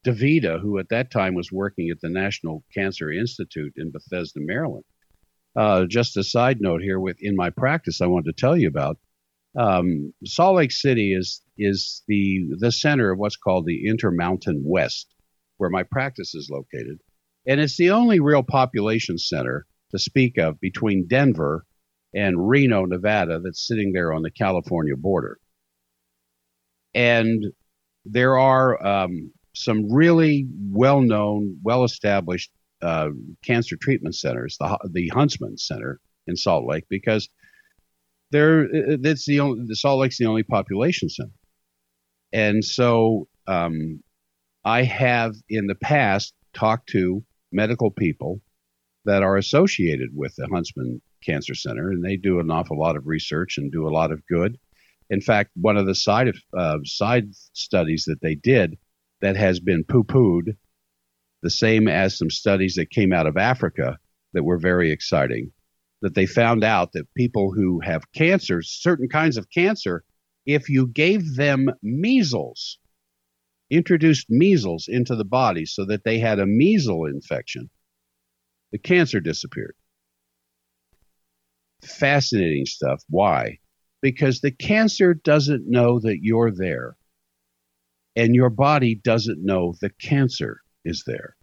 who 0.04 0.80
at 0.80 0.90
that 0.90 1.12
time 1.12 1.36
was 1.36 1.52
working 1.52 1.90
at 1.90 2.00
the 2.02 2.10
National 2.10 2.64
Cancer 2.74 3.12
Institute 3.12 3.74
in 3.78 3.92
Bethesda, 3.92 4.40
Maryland. 4.40 4.86
Uh, 5.56 5.86
just 5.86 6.18
a 6.18 6.24
side 6.24 6.60
note 6.60 6.82
here, 6.82 7.00
with 7.00 7.18
in 7.22 7.36
my 7.36 7.50
practice, 7.50 8.02
I 8.02 8.08
wanted 8.08 8.36
to 8.36 8.42
tell 8.42 8.58
you 8.58 8.68
about 8.68 8.98
um, 9.58 10.14
Salt 10.26 10.58
Lake 10.58 10.72
City 10.72 11.14
is 11.14 11.42
is 11.58 12.04
the 12.08 12.46
the 12.58 12.72
center 12.72 13.12
of 13.12 13.20
what's 13.20 13.38
called 13.38 13.66
the 13.66 13.88
Intermountain 13.88 14.62
West, 14.66 15.14
where 15.58 15.70
my 15.70 15.84
practice 15.84 16.36
is 16.36 16.50
located, 16.52 17.00
and 17.48 17.60
it's 17.60 17.78
the 17.78 17.92
only 17.92 18.20
real 18.20 18.44
population 18.44 19.18
center 19.18 19.66
to 19.92 20.00
speak 20.00 20.38
of 20.38 20.60
between 20.60 21.08
Denver 21.08 21.66
and 22.14 22.48
Reno, 22.48 22.86
Nevada, 22.86 23.40
that's 23.40 23.68
sitting 23.68 23.92
there 23.92 24.14
on 24.14 24.22
the 24.22 24.32
California 24.32 24.96
border. 24.96 25.38
And 26.94 27.46
there 28.06 28.38
are 28.38 28.86
um, 28.86 29.32
some 29.54 29.92
really 29.92 30.48
well-known, 30.72 31.60
well-established 31.62 32.52
uh, 32.82 33.10
cancer 33.44 33.76
treatment 33.76 34.16
centers, 34.16 34.58
the 34.60 34.78
the 34.92 35.08
Huntsman 35.10 35.58
Center 35.58 36.00
in 36.28 36.36
Salt 36.36 36.66
Lake, 36.66 36.86
because 36.90 37.30
there 38.36 38.98
that's 38.98 39.25
the 39.25 39.39
only 39.39 39.74
Salt 39.74 40.00
Lake's 40.00 40.18
the 40.18 40.25
only 40.25 40.44
population 40.44 41.10
center, 41.10 41.32
and 42.32 42.63
so 42.63 43.27
um, 43.48 44.01
I 44.63 44.84
have 44.84 45.36
in 45.50 45.68
the 45.68 45.75
past 45.75 46.34
talked 46.54 46.89
to 46.89 47.24
medical 47.51 47.92
people 47.92 48.42
that 49.06 49.24
are 49.24 49.38
associated 49.38 50.10
with 50.13 50.36
the 50.36 50.48
Huntsman 50.48 51.01
Cancer 51.24 51.56
Center, 51.56 51.92
and 51.92 52.04
they 52.04 52.18
do 52.18 52.39
an 52.39 52.51
awful 52.51 52.80
lot 52.80 52.98
of 52.98 53.08
research 53.08 53.58
and 53.58 53.72
do 53.72 53.88
a 53.88 53.96
lot 54.00 54.12
of 54.12 54.25
good. 54.27 54.58
In 55.10 55.22
fact, 55.22 55.51
one 55.56 55.77
of 55.77 55.86
the 55.86 55.96
side 55.96 56.27
of, 56.27 56.38
uh, 56.58 56.80
side 56.84 57.27
studies 57.54 58.06
that 58.06 58.22
they 58.22 58.36
did 58.36 58.77
that 59.22 59.36
has 59.36 59.60
been 59.60 59.84
poo-pooed, 59.84 60.58
the 61.44 61.50
same 61.50 61.88
as 61.88 62.18
some 62.18 62.32
studies 62.32 62.75
that 62.75 62.89
came 62.89 63.13
out 63.13 63.27
of 63.27 63.38
Africa 63.38 63.98
that 64.34 64.44
were 64.44 64.58
very 64.58 64.92
exciting. 64.92 65.51
That 66.06 66.14
they 66.14 66.28
found 66.28 66.64
out 66.64 66.92
that 66.92 67.12
people 67.16 67.52
who 67.52 67.80
have 67.80 68.12
cancer, 68.12 68.62
certain 68.62 69.10
kinds 69.10 69.38
of 69.38 69.50
cancer, 69.50 70.04
if 70.46 70.70
you 70.70 70.86
gave 70.86 71.36
them 71.36 71.72
measles, 71.82 72.78
introduced 73.72 74.28
measles 74.30 74.88
into 74.88 75.16
the 75.16 75.26
body 75.26 75.66
so 75.66 75.84
that 75.86 76.04
they 76.04 76.20
had 76.20 76.38
a 76.38 76.46
measles 76.46 77.10
infection, 77.12 77.72
the 78.72 78.78
cancer 78.78 79.20
disappeared. 79.20 79.76
Fascinating 81.82 82.68
stuff. 82.68 83.02
Why? 83.10 83.58
Because 84.00 84.42
the 84.42 84.52
cancer 84.52 85.16
doesn't 85.16 85.68
know 85.68 86.00
that 86.02 86.20
you're 86.22 86.52
there, 86.52 86.98
and 88.16 88.36
your 88.36 88.52
body 88.52 88.94
doesn't 88.94 89.44
know 89.44 89.74
the 89.82 89.90
cancer 89.90 90.62
is 90.84 91.04
there. 91.08 91.36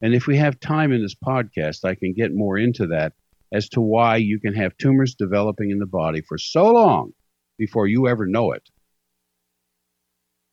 And 0.00 0.14
if 0.14 0.26
we 0.26 0.36
have 0.38 0.58
time 0.58 0.90
in 0.90 1.00
this 1.00 1.14
podcast, 1.14 1.84
I 1.84 1.94
can 1.94 2.12
get 2.12 2.34
more 2.34 2.58
into 2.58 2.88
that 2.88 3.12
as 3.52 3.68
to 3.70 3.80
why 3.80 4.16
you 4.16 4.38
can 4.40 4.54
have 4.54 4.76
tumors 4.76 5.14
developing 5.14 5.70
in 5.70 5.78
the 5.78 5.86
body 5.86 6.20
for 6.20 6.38
so 6.38 6.72
long 6.72 7.12
before 7.56 7.86
you 7.86 8.08
ever 8.08 8.26
know 8.26 8.52
it 8.52 8.68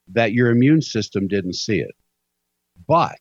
that 0.10 0.34
your 0.34 0.50
immune 0.50 0.82
system 0.82 1.28
didn't 1.28 1.56
see 1.56 1.80
it. 1.80 1.96
But 2.88 3.20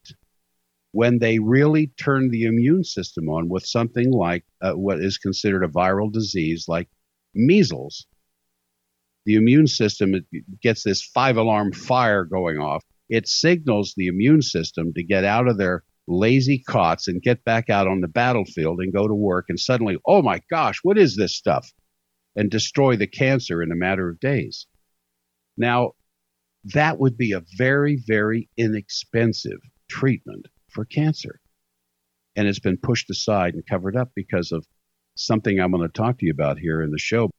when 0.92 1.18
they 1.18 1.38
really 1.38 1.88
turn 1.98 2.30
the 2.30 2.44
immune 2.44 2.84
system 2.84 3.28
on 3.28 3.48
with 3.48 3.66
something 3.66 4.10
like 4.10 4.44
uh, 4.60 4.72
what 4.72 5.00
is 5.00 5.18
considered 5.18 5.64
a 5.64 5.68
viral 5.68 6.12
disease 6.12 6.66
like 6.68 6.88
measles, 7.34 8.06
the 9.24 9.36
immune 9.36 9.66
system 9.66 10.14
gets 10.62 10.82
this 10.82 11.02
five 11.02 11.36
alarm 11.36 11.72
fire 11.72 12.24
going 12.24 12.58
off. 12.58 12.84
It 13.08 13.26
signals 13.26 13.94
the 13.96 14.06
immune 14.08 14.42
system 14.42 14.92
to 14.94 15.02
get 15.02 15.24
out 15.24 15.48
of 15.48 15.56
their 15.56 15.82
lazy 16.06 16.58
cots 16.58 17.08
and 17.08 17.22
get 17.22 17.44
back 17.44 17.70
out 17.70 17.86
on 17.86 18.00
the 18.00 18.08
battlefield 18.08 18.80
and 18.80 18.92
go 18.92 19.08
to 19.08 19.14
work. 19.14 19.46
And 19.48 19.58
suddenly, 19.58 19.96
oh 20.06 20.22
my 20.22 20.40
gosh, 20.50 20.80
what 20.82 20.98
is 20.98 21.16
this 21.16 21.34
stuff? 21.34 21.70
And 22.36 22.50
destroy 22.50 22.96
the 22.96 23.06
cancer 23.06 23.62
in 23.62 23.72
a 23.72 23.76
matter 23.76 24.08
of 24.08 24.20
days. 24.20 24.66
Now, 25.56 25.92
that 26.72 26.98
would 26.98 27.16
be 27.16 27.32
a 27.32 27.42
very, 27.56 28.02
very 28.06 28.48
inexpensive 28.56 29.60
treatment 29.88 30.46
for 30.70 30.84
cancer. 30.84 31.40
And 32.36 32.48
it's 32.48 32.58
been 32.58 32.78
pushed 32.78 33.10
aside 33.10 33.54
and 33.54 33.64
covered 33.66 33.96
up 33.96 34.10
because 34.16 34.50
of 34.50 34.66
something 35.16 35.60
I'm 35.60 35.70
going 35.70 35.82
to 35.82 35.88
talk 35.88 36.18
to 36.18 36.26
you 36.26 36.32
about 36.32 36.58
here 36.58 36.82
in 36.82 36.90
the 36.90 36.98
show 36.98 37.30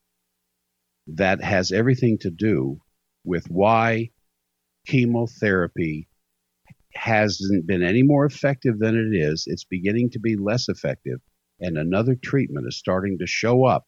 that 1.08 1.44
has 1.44 1.72
everything 1.72 2.18
to 2.20 2.32
do 2.32 2.80
with 3.24 3.46
why 3.50 4.10
chemotherapy 4.88 6.08
hasn't 6.96 7.68
been 7.68 7.84
any 7.84 8.04
more 8.04 8.26
effective 8.26 8.80
than 8.80 8.96
it 8.96 9.16
is. 9.18 9.44
It's 9.48 9.64
beginning 9.64 10.12
to 10.12 10.20
be 10.20 10.36
less 10.36 10.70
effective, 10.70 11.20
and 11.60 11.78
another 11.78 12.16
treatment 12.16 12.68
is 12.68 12.78
starting 12.78 13.18
to 13.20 13.28
show 13.28 13.66
up 13.66 13.86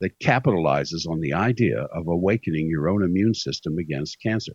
that 0.00 0.18
capitalizes 0.18 1.08
on 1.08 1.20
the 1.20 1.32
idea 1.32 1.80
of 1.80 2.08
awakening 2.08 2.68
your 2.68 2.88
own 2.88 3.02
immune 3.02 3.34
system 3.34 3.78
against 3.78 4.20
cancer. 4.20 4.52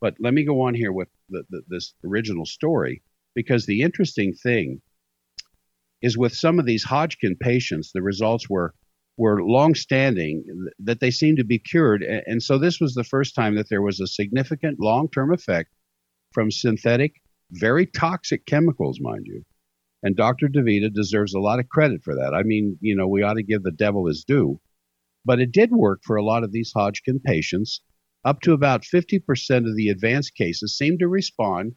But 0.00 0.14
let 0.18 0.34
me 0.34 0.44
go 0.44 0.62
on 0.62 0.74
here 0.74 0.92
with 0.92 1.08
the, 1.28 1.44
the, 1.50 1.62
this 1.68 1.94
original 2.04 2.46
story 2.46 3.02
because 3.34 3.66
the 3.66 3.82
interesting 3.82 4.32
thing 4.32 4.80
is 6.02 6.16
with 6.16 6.34
some 6.34 6.58
of 6.58 6.66
these 6.66 6.84
Hodgkin 6.84 7.36
patients, 7.36 7.92
the 7.92 8.02
results 8.02 8.48
were 8.48 8.74
were 9.16 9.42
long-standing 9.42 10.42
that 10.78 11.00
they 11.00 11.10
seemed 11.10 11.36
to 11.36 11.44
be 11.44 11.58
cured, 11.58 12.02
and 12.02 12.42
so 12.42 12.56
this 12.56 12.80
was 12.80 12.94
the 12.94 13.04
first 13.04 13.34
time 13.34 13.54
that 13.54 13.68
there 13.68 13.82
was 13.82 14.00
a 14.00 14.06
significant 14.06 14.80
long-term 14.80 15.30
effect 15.34 15.70
from 16.32 16.50
synthetic, 16.50 17.14
very 17.52 17.86
toxic 17.86 18.46
chemicals, 18.46 18.98
mind 19.00 19.26
you. 19.26 19.44
And 20.02 20.16
Dr. 20.16 20.48
DeVita 20.48 20.92
deserves 20.92 21.34
a 21.34 21.40
lot 21.40 21.58
of 21.58 21.68
credit 21.68 22.02
for 22.02 22.14
that. 22.14 22.34
I 22.34 22.42
mean, 22.42 22.78
you 22.80 22.96
know, 22.96 23.08
we 23.08 23.22
ought 23.22 23.34
to 23.34 23.42
give 23.42 23.62
the 23.62 23.70
devil 23.72 24.06
his 24.06 24.24
due 24.24 24.60
But 25.24 25.40
it 25.40 25.52
did 25.52 25.72
work 25.72 26.00
for 26.04 26.16
a 26.16 26.24
lot 26.24 26.44
of 26.44 26.52
these 26.52 26.72
Hodgkin 26.74 27.20
patients. 27.20 27.82
Up 28.24 28.40
to 28.42 28.52
about 28.52 28.82
50% 28.82 29.68
of 29.68 29.76
the 29.76 29.88
advanced 29.88 30.34
cases 30.34 30.76
seemed 30.76 31.00
to 31.00 31.08
respond 31.08 31.74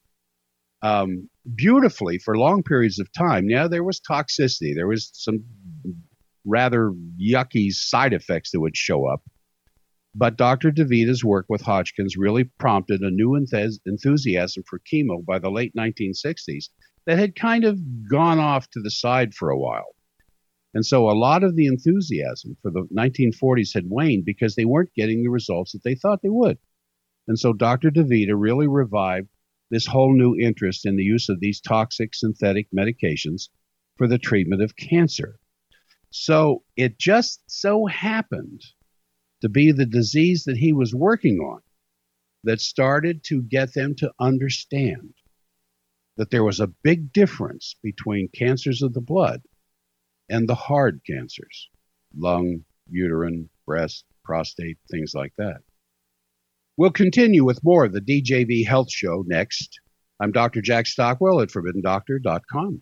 um, 0.82 1.30
beautifully 1.56 2.18
for 2.20 2.38
long 2.38 2.64
periods 2.64 3.00
of 3.00 3.12
time. 3.14 3.50
Yeah, 3.50 3.68
there 3.68 3.84
was 3.84 4.02
toxicity, 4.02 4.76
there 4.76 4.88
was 4.88 5.10
some 5.14 5.44
rather 6.46 6.92
yucky 7.22 7.72
side 7.72 8.14
effects 8.14 8.52
that 8.52 8.60
would 8.60 8.76
show 8.76 9.08
up. 9.08 9.22
But 10.16 10.38
Dr. 10.38 10.72
DeVita's 10.72 11.24
work 11.24 11.48
with 11.50 11.62
Hodgkin's 11.62 12.18
really 12.18 12.44
prompted 12.60 13.02
a 13.02 13.10
new 13.10 13.36
enthusiasm 13.36 14.64
for 14.70 14.80
chemo 14.80 15.26
by 15.26 15.40
the 15.40 15.50
late 15.50 15.74
1960s 15.76 16.66
that 17.06 17.18
had 17.18 17.36
kind 17.36 17.66
of 17.66 17.80
gone 18.10 18.40
off 18.40 18.70
to 18.72 18.80
the 18.80 18.92
side 18.92 19.34
for 19.34 19.50
a 19.50 19.58
while. 19.58 19.96
And 20.76 20.86
so 20.86 21.10
a 21.10 21.14
lot 21.14 21.44
of 21.44 21.56
the 21.56 21.66
enthusiasm 21.68 22.58
for 22.62 22.72
the 22.72 22.88
1940s 22.96 23.74
had 23.74 23.90
waned 23.90 24.26
because 24.26 24.56
they 24.56 24.66
weren't 24.66 24.94
getting 24.96 25.24
the 25.24 25.30
results 25.30 25.72
that 25.72 25.84
they 25.84 25.96
thought 25.96 26.22
they 26.22 26.30
would. 26.30 26.58
And 27.28 27.38
so 27.38 27.54
Dr. 27.54 27.90
DeVita 27.90 28.34
really 28.36 28.68
revived 28.68 29.30
this 29.72 29.88
whole 29.88 30.16
new 30.16 30.36
interest 30.36 30.86
in 30.86 30.96
the 30.96 31.04
use 31.04 31.30
of 31.30 31.40
these 31.40 31.60
toxic 31.60 32.14
synthetic 32.14 32.68
medications 32.76 33.50
for 33.98 34.08
the 34.08 34.18
treatment 34.18 34.62
of 34.62 34.76
cancer. 34.76 35.40
So 36.12 36.64
it 36.76 37.00
just 37.00 37.42
so 37.48 37.86
happened 37.88 38.62
to 39.44 39.50
be 39.50 39.74
the 39.74 39.86
disease 39.86 40.46
that 40.46 40.58
he 40.58 40.72
was 40.72 40.96
working 40.96 41.38
on 41.40 41.60
that 42.46 42.62
started 42.62 43.24
to 43.26 43.42
get 43.42 43.74
them 43.74 43.94
to 43.94 44.10
understand 44.18 45.14
that 46.16 46.30
there 46.30 46.46
was 46.46 46.62
a 46.62 46.72
big 46.82 47.12
difference 47.12 47.76
between 47.84 48.30
cancers 48.30 48.82
of 48.82 48.94
the 48.94 49.02
blood 49.02 49.42
and 50.30 50.48
the 50.48 50.56
hard 50.56 51.02
cancers 51.06 51.70
lung, 52.18 52.64
uterine, 52.90 53.50
breast, 53.66 54.06
prostate, 54.24 54.78
things 54.90 55.14
like 55.14 55.34
that. 55.38 55.58
We'll 56.78 56.92
continue 56.92 57.44
with 57.44 57.64
more 57.64 57.84
of 57.84 57.92
the 57.92 58.02
DJV 58.02 58.66
Health 58.66 58.92
Show 58.92 59.26
next. 59.28 59.80
I'm 60.22 60.32
Dr. 60.32 60.62
Jack 60.62 60.86
Stockwell 60.88 61.42
at 61.42 61.50
ForbiddenDoctor.com. 61.50 62.82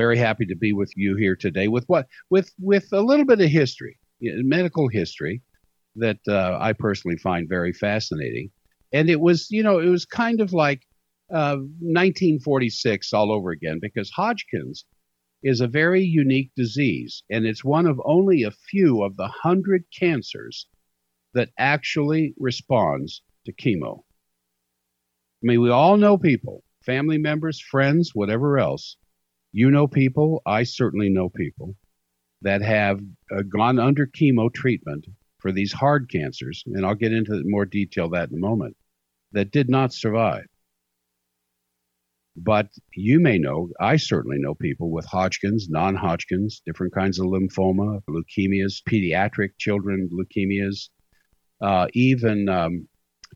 very 0.00 0.16
happy 0.16 0.46
to 0.46 0.56
be 0.56 0.72
with 0.72 0.90
you 0.96 1.14
here 1.14 1.36
today 1.36 1.68
with 1.68 1.84
what 1.86 2.06
with 2.30 2.50
with 2.58 2.86
a 2.92 3.02
little 3.10 3.26
bit 3.26 3.40
of 3.42 3.50
history, 3.50 3.98
medical 4.22 4.88
history 4.88 5.42
that 5.96 6.20
uh, 6.26 6.56
I 6.58 6.72
personally 6.72 7.18
find 7.18 7.46
very 7.46 7.74
fascinating. 7.74 8.50
And 8.94 9.10
it 9.10 9.20
was, 9.20 9.50
you 9.50 9.62
know, 9.62 9.78
it 9.78 9.88
was 9.88 10.06
kind 10.06 10.40
of 10.40 10.54
like 10.54 10.80
uh, 11.30 11.56
1946 11.80 13.12
all 13.12 13.30
over 13.30 13.50
again 13.50 13.78
because 13.80 14.10
Hodgkin's 14.10 14.86
is 15.42 15.60
a 15.60 15.68
very 15.82 16.02
unique 16.02 16.50
disease, 16.56 17.22
and 17.30 17.44
it's 17.44 17.64
one 17.64 17.86
of 17.86 18.00
only 18.04 18.42
a 18.42 18.58
few 18.70 19.02
of 19.02 19.16
the 19.16 19.28
hundred 19.28 19.84
cancers 19.98 20.66
that 21.34 21.50
actually 21.58 22.34
responds 22.38 23.22
to 23.44 23.52
chemo. 23.52 23.98
I 25.42 25.42
mean, 25.42 25.60
we 25.60 25.70
all 25.70 25.98
know 25.98 26.16
people, 26.16 26.62
family 26.86 27.18
members, 27.18 27.60
friends, 27.60 28.14
whatever 28.14 28.58
else, 28.58 28.96
you 29.52 29.70
know 29.70 29.86
people, 29.86 30.42
I 30.46 30.62
certainly 30.62 31.08
know 31.08 31.28
people 31.28 31.74
that 32.42 32.62
have 32.62 33.00
uh, 33.34 33.42
gone 33.42 33.78
under 33.78 34.06
chemo 34.06 34.52
treatment 34.52 35.06
for 35.38 35.52
these 35.52 35.72
hard 35.72 36.10
cancers, 36.10 36.62
and 36.66 36.84
I'll 36.84 36.94
get 36.94 37.12
into 37.12 37.42
more 37.44 37.66
detail 37.66 38.10
that 38.10 38.30
in 38.30 38.36
a 38.36 38.40
moment, 38.40 38.76
that 39.32 39.50
did 39.50 39.68
not 39.68 39.92
survive. 39.92 40.46
But 42.36 42.68
you 42.94 43.20
may 43.20 43.38
know, 43.38 43.68
I 43.80 43.96
certainly 43.96 44.38
know 44.38 44.54
people 44.54 44.90
with 44.90 45.04
Hodgkin's, 45.04 45.68
non 45.68 45.96
Hodgkin's, 45.96 46.62
different 46.64 46.94
kinds 46.94 47.18
of 47.18 47.26
lymphoma, 47.26 48.00
leukemias, 48.08 48.82
pediatric 48.88 49.50
children 49.58 50.08
leukemias, 50.12 50.88
uh, 51.60 51.88
even 51.92 52.48
um, 52.48 52.88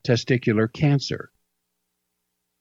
testicular 0.06 0.72
cancer, 0.72 1.30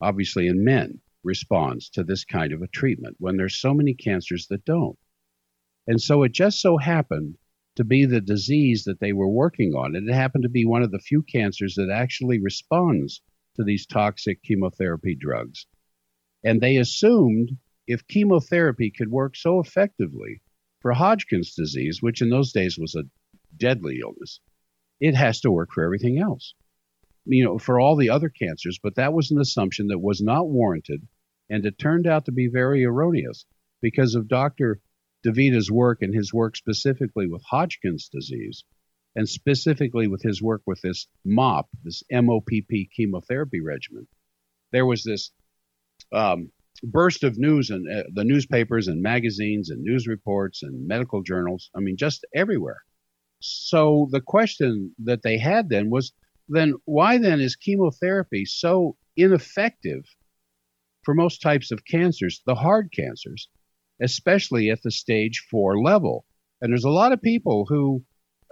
obviously 0.01 0.47
in 0.47 0.65
men 0.65 0.99
responds 1.23 1.89
to 1.89 2.03
this 2.03 2.25
kind 2.25 2.53
of 2.53 2.61
a 2.61 2.67
treatment 2.67 3.15
when 3.19 3.37
there's 3.37 3.59
so 3.59 3.73
many 3.73 3.93
cancers 3.93 4.47
that 4.47 4.65
don't. 4.65 4.97
And 5.87 6.01
so 6.01 6.23
it 6.23 6.31
just 6.31 6.61
so 6.61 6.77
happened 6.77 7.37
to 7.75 7.83
be 7.83 8.05
the 8.05 8.21
disease 8.21 8.83
that 8.83 8.99
they 8.99 9.13
were 9.13 9.29
working 9.29 9.73
on. 9.73 9.95
And 9.95 10.07
it 10.07 10.13
happened 10.13 10.43
to 10.43 10.49
be 10.49 10.65
one 10.65 10.83
of 10.83 10.91
the 10.91 10.99
few 10.99 11.23
cancers 11.23 11.75
that 11.75 11.89
actually 11.89 12.39
responds 12.39 13.21
to 13.55 13.63
these 13.63 13.85
toxic 13.85 14.41
chemotherapy 14.43 15.15
drugs. 15.15 15.65
And 16.43 16.61
they 16.61 16.77
assumed 16.77 17.57
if 17.87 18.07
chemotherapy 18.07 18.91
could 18.91 19.09
work 19.09 19.35
so 19.35 19.59
effectively 19.59 20.41
for 20.79 20.93
Hodgkin's 20.93 21.53
disease, 21.53 22.01
which 22.01 22.21
in 22.21 22.29
those 22.29 22.51
days 22.51 22.77
was 22.77 22.95
a 22.95 23.03
deadly 23.57 23.99
illness, 24.01 24.39
it 24.99 25.15
has 25.15 25.41
to 25.41 25.51
work 25.51 25.71
for 25.71 25.83
everything 25.83 26.19
else 26.19 26.53
you 27.25 27.43
know, 27.43 27.57
for 27.57 27.79
all 27.79 27.95
the 27.95 28.09
other 28.09 28.29
cancers, 28.29 28.79
but 28.81 28.95
that 28.95 29.13
was 29.13 29.31
an 29.31 29.39
assumption 29.39 29.87
that 29.87 29.99
was 29.99 30.21
not 30.21 30.49
warranted, 30.49 31.07
and 31.49 31.65
it 31.65 31.77
turned 31.77 32.07
out 32.07 32.25
to 32.25 32.31
be 32.31 32.47
very 32.47 32.83
erroneous 32.83 33.45
because 33.81 34.15
of 34.15 34.27
Dr. 34.27 34.79
DeVita's 35.25 35.71
work 35.71 36.01
and 36.01 36.13
his 36.13 36.33
work 36.33 36.55
specifically 36.55 37.27
with 37.27 37.41
Hodgkin's 37.43 38.09
disease, 38.09 38.63
and 39.15 39.27
specifically 39.27 40.07
with 40.07 40.21
his 40.21 40.41
work 40.41 40.61
with 40.65 40.81
this 40.81 41.07
MOP, 41.25 41.67
this 41.83 42.03
MOPP 42.11 42.89
chemotherapy 42.95 43.61
regimen. 43.61 44.07
There 44.71 44.85
was 44.85 45.03
this 45.03 45.31
um, 46.11 46.51
burst 46.83 47.23
of 47.23 47.37
news 47.37 47.69
in 47.69 47.85
uh, 47.89 48.03
the 48.13 48.23
newspapers 48.23 48.87
and 48.87 49.01
magazines 49.01 49.69
and 49.69 49.81
news 49.81 50.07
reports 50.07 50.63
and 50.63 50.87
medical 50.87 51.21
journals. 51.21 51.69
I 51.75 51.79
mean, 51.79 51.97
just 51.97 52.25
everywhere. 52.33 52.81
So 53.39 54.07
the 54.11 54.21
question 54.21 54.95
that 55.03 55.21
they 55.21 55.37
had 55.37 55.69
then 55.69 55.89
was 55.89 56.13
then 56.49 56.73
why 56.85 57.17
then 57.17 57.39
is 57.39 57.55
chemotherapy 57.55 58.45
so 58.45 58.97
ineffective 59.15 60.05
for 61.03 61.13
most 61.13 61.41
types 61.41 61.71
of 61.71 61.85
cancers, 61.85 62.41
the 62.45 62.55
hard 62.55 62.91
cancers, 62.91 63.49
especially 64.01 64.69
at 64.69 64.81
the 64.81 64.91
stage 64.91 65.45
four 65.49 65.81
level? 65.81 66.25
And 66.61 66.71
there's 66.71 66.85
a 66.85 66.89
lot 66.89 67.11
of 67.11 67.21
people 67.21 67.65
who, 67.65 68.03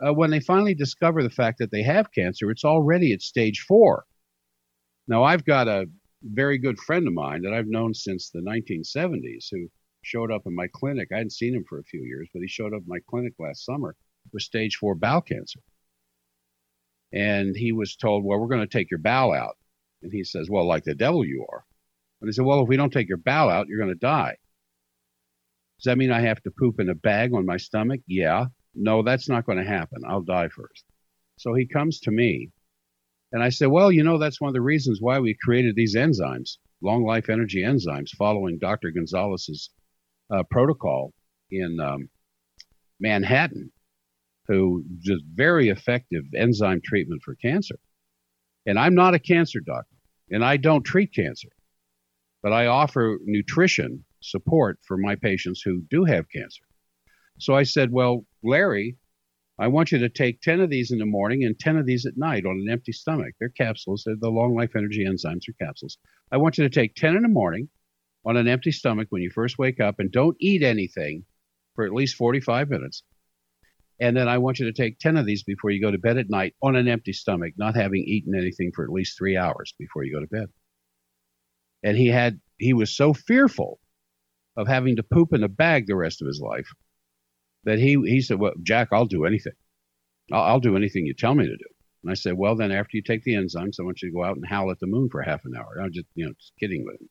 uh, 0.06 0.14
when 0.14 0.32
they 0.32 0.40
finally 0.40 0.74
discover 0.74 1.24
the 1.24 1.30
fact 1.30 1.60
that 1.60 1.72
they 1.72 1.84
have 1.84 2.12
cancer, 2.12 2.52
it's 2.52 2.66
already 2.66 3.14
at 3.14 3.22
stage 3.22 3.62
four. 3.68 4.06
Now, 5.08 5.24
I've 5.24 5.46
got 5.46 5.68
a 5.68 5.90
very 6.24 6.58
good 6.58 6.80
friend 6.80 7.08
of 7.08 7.14
mine 7.14 7.42
that 7.44 7.54
I've 7.54 7.68
known 7.68 7.94
since 7.94 8.30
the 8.30 8.42
1970s 8.42 9.48
who 9.52 9.68
showed 10.04 10.32
up 10.32 10.44
in 10.46 10.56
my 10.56 10.68
clinic. 10.74 11.10
I 11.12 11.18
hadn't 11.18 11.32
seen 11.32 11.56
him 11.56 11.66
for 11.68 11.80
a 11.80 11.84
few 11.84 12.02
years, 12.02 12.30
but 12.34 12.42
he 12.42 12.48
showed 12.48 12.74
up 12.74 12.82
in 12.82 12.88
my 12.88 13.00
clinic 13.10 13.34
last 13.40 13.66
summer 13.66 13.96
with 14.32 14.44
stage 14.44 14.76
four 14.76 14.96
bowel 14.96 15.22
cancer 15.22 15.60
and 17.14 17.56
he 17.56 17.72
was 17.72 17.96
told, 17.96 18.24
"Well, 18.24 18.40
we're 18.40 18.48
going 18.48 18.62
to 18.62 18.68
take 18.68 18.90
your 18.90 19.00
bowel 19.00 19.34
out." 19.34 19.58
And 20.02 20.12
he 20.12 20.24
says, 20.24 20.50
"Well, 20.50 20.66
like 20.68 20.84
the 20.84 20.96
devil 20.96 21.26
you 21.26 21.46
are." 21.52 21.66
And 22.22 22.28
they 22.28 22.32
said, 22.32 22.46
"Well, 22.46 22.62
if 22.62 22.68
we 22.68 22.78
don't 22.78 22.94
take 22.94 23.10
your 23.10 23.18
bowel 23.18 23.50
out, 23.50 23.68
you're 23.68 23.80
going 23.80 23.94
to 23.94 23.96
die." 23.96 24.38
Does 25.80 25.86
that 25.86 25.98
mean 25.98 26.12
I 26.12 26.22
have 26.22 26.42
to 26.44 26.52
poop 26.52 26.80
in 26.80 26.90
a 26.90 26.96
bag 26.96 27.34
on 27.34 27.46
my 27.46 27.58
stomach? 27.58 28.02
Yeah. 28.08 28.46
No, 28.76 29.02
that's 29.04 29.28
not 29.28 29.46
going 29.46 29.58
to 29.58 29.64
happen. 29.64 30.04
I'll 30.08 30.22
die 30.22 30.48
first. 30.48 30.86
So 31.38 31.54
he 31.54 31.66
comes 31.66 32.00
to 32.02 32.12
me, 32.12 32.50
and 33.32 33.44
I 33.44 33.50
said, 33.50 33.68
"Well, 33.68 33.92
you 33.92 34.04
know, 34.04 34.18
that's 34.18 34.40
one 34.40 34.50
of 34.50 34.54
the 34.54 34.62
reasons 34.62 35.02
why 35.02 35.20
we 35.20 35.36
created 35.44 35.76
these 35.76 35.96
enzymes, 35.96 36.58
long 36.82 37.04
life 37.04 37.30
energy 37.30 37.64
enzymes, 37.64 38.12
following 38.12 38.60
Dr. 38.60 38.92
Gonzalez's 38.92 39.72
uh, 40.30 40.44
protocol 40.44 41.14
in 41.50 41.80
um, 41.80 42.10
Manhattan." 43.00 43.72
who 44.52 44.84
just 45.00 45.24
very 45.34 45.70
effective 45.70 46.26
enzyme 46.36 46.82
treatment 46.84 47.22
for 47.24 47.36
cancer. 47.36 47.76
And 48.66 48.78
I'm 48.78 48.94
not 48.94 49.14
a 49.14 49.20
cancer 49.20 49.60
doctor, 49.60 49.96
and 50.30 50.44
I 50.44 50.58
don't 50.58 50.84
treat 50.84 51.14
cancer, 51.14 51.48
but 52.42 52.54
I 52.54 52.68
offer 52.68 53.18
nutrition 53.24 54.04
support 54.22 54.80
for 54.84 54.98
my 54.98 55.16
patients 55.16 55.62
who 55.62 55.82
do 55.90 56.06
have 56.06 56.30
cancer. 56.30 56.64
So 57.40 57.56
I 57.56 57.64
said, 57.64 57.92
Well, 57.92 58.26
Larry, 58.44 58.98
I 59.60 59.68
want 59.68 59.92
you 59.92 60.00
to 60.00 60.10
take 60.10 60.42
10 60.42 60.62
of 60.62 60.70
these 60.70 60.92
in 60.92 60.98
the 60.98 61.06
morning 61.06 61.44
and 61.44 61.58
10 61.58 61.78
of 61.78 61.86
these 61.86 62.06
at 62.06 62.18
night 62.18 62.46
on 62.46 62.60
an 62.60 62.70
empty 62.72 62.92
stomach. 62.92 63.36
They're 63.40 63.50
capsules, 63.50 64.04
they're 64.06 64.16
the 64.16 64.30
long 64.30 64.56
life 64.56 64.76
energy 64.76 65.06
enzymes 65.06 65.48
are 65.50 65.66
capsules. 65.66 65.98
I 66.32 66.38
want 66.38 66.58
you 66.58 66.64
to 66.64 66.70
take 66.70 66.96
10 66.96 67.16
in 67.16 67.22
the 67.24 67.28
morning 67.28 67.70
on 68.26 68.38
an 68.38 68.48
empty 68.48 68.72
stomach 68.72 69.08
when 69.10 69.22
you 69.22 69.30
first 69.30 69.58
wake 69.58 69.80
up 69.80 70.00
and 70.00 70.12
don't 70.12 70.38
eat 70.40 70.64
anything 70.64 71.26
for 71.76 71.86
at 71.86 71.94
least 71.94 72.16
45 72.16 72.70
minutes. 72.70 73.04
And 74.00 74.18
then 74.18 74.28
I 74.28 74.40
want 74.40 74.58
you 74.58 74.66
to 74.66 74.74
take 74.74 74.98
10 74.98 75.18
of 75.18 75.28
these 75.28 75.44
before 75.44 75.70
you 75.70 75.80
go 75.80 75.92
to 75.92 75.98
bed 76.00 76.18
at 76.18 76.30
night 76.30 76.56
on 76.64 76.76
an 76.76 76.88
empty 76.88 77.14
stomach, 77.14 77.54
not 77.58 77.76
having 77.76 78.04
eaten 78.04 78.34
anything 78.36 78.72
for 78.74 78.84
at 78.84 78.90
least 78.90 79.16
three 79.18 79.38
hours 79.38 79.76
before 79.78 80.04
you 80.04 80.14
go 80.14 80.22
to 80.22 80.28
bed. 80.28 80.50
And 81.84 81.98
he 81.98 82.08
had, 82.08 82.40
he 82.58 82.74
was 82.74 82.96
so 82.96 83.14
fearful 83.14 83.80
of 84.56 84.68
having 84.68 84.98
to 84.98 85.04
poop 85.04 85.34
in 85.34 85.44
a 85.44 85.50
bag 85.50 85.88
the 85.88 85.96
rest 85.96 86.22
of 86.22 86.28
his 86.28 86.40
life 86.40 86.68
that 87.64 87.80
he, 87.80 87.98
he 88.06 88.22
said, 88.22 88.40
Well, 88.40 88.54
Jack, 88.62 88.90
I'll 88.92 89.06
do 89.06 89.26
anything. 89.26 89.54
I'll, 90.32 90.44
I'll 90.44 90.60
do 90.60 90.76
anything 90.76 91.06
you 91.06 91.14
tell 91.14 91.36
me 91.36 91.46
to 91.46 91.58
do. 91.58 91.66
And 92.04 92.12
I 92.12 92.16
said, 92.16 92.34
Well, 92.38 92.56
then 92.56 92.72
after 92.72 92.98
you 92.98 93.04
take 93.04 93.24
the 93.24 93.34
enzymes, 93.34 93.80
I 93.80 93.84
want 93.84 94.02
you 94.02 94.10
to 94.10 94.16
go 94.16 94.24
out 94.24 94.36
and 94.36 94.46
howl 94.46 94.72
at 94.72 94.80
the 94.80 94.88
moon 94.88 95.10
for 95.10 95.22
half 95.22 95.46
an 95.46 95.56
hour. 95.56 95.80
I 95.80 95.86
was 95.86 95.94
just, 95.94 96.08
you 96.16 96.26
know, 96.26 96.34
just 96.40 96.54
kidding 96.60 96.84
with 96.86 97.00
him. 97.00 97.10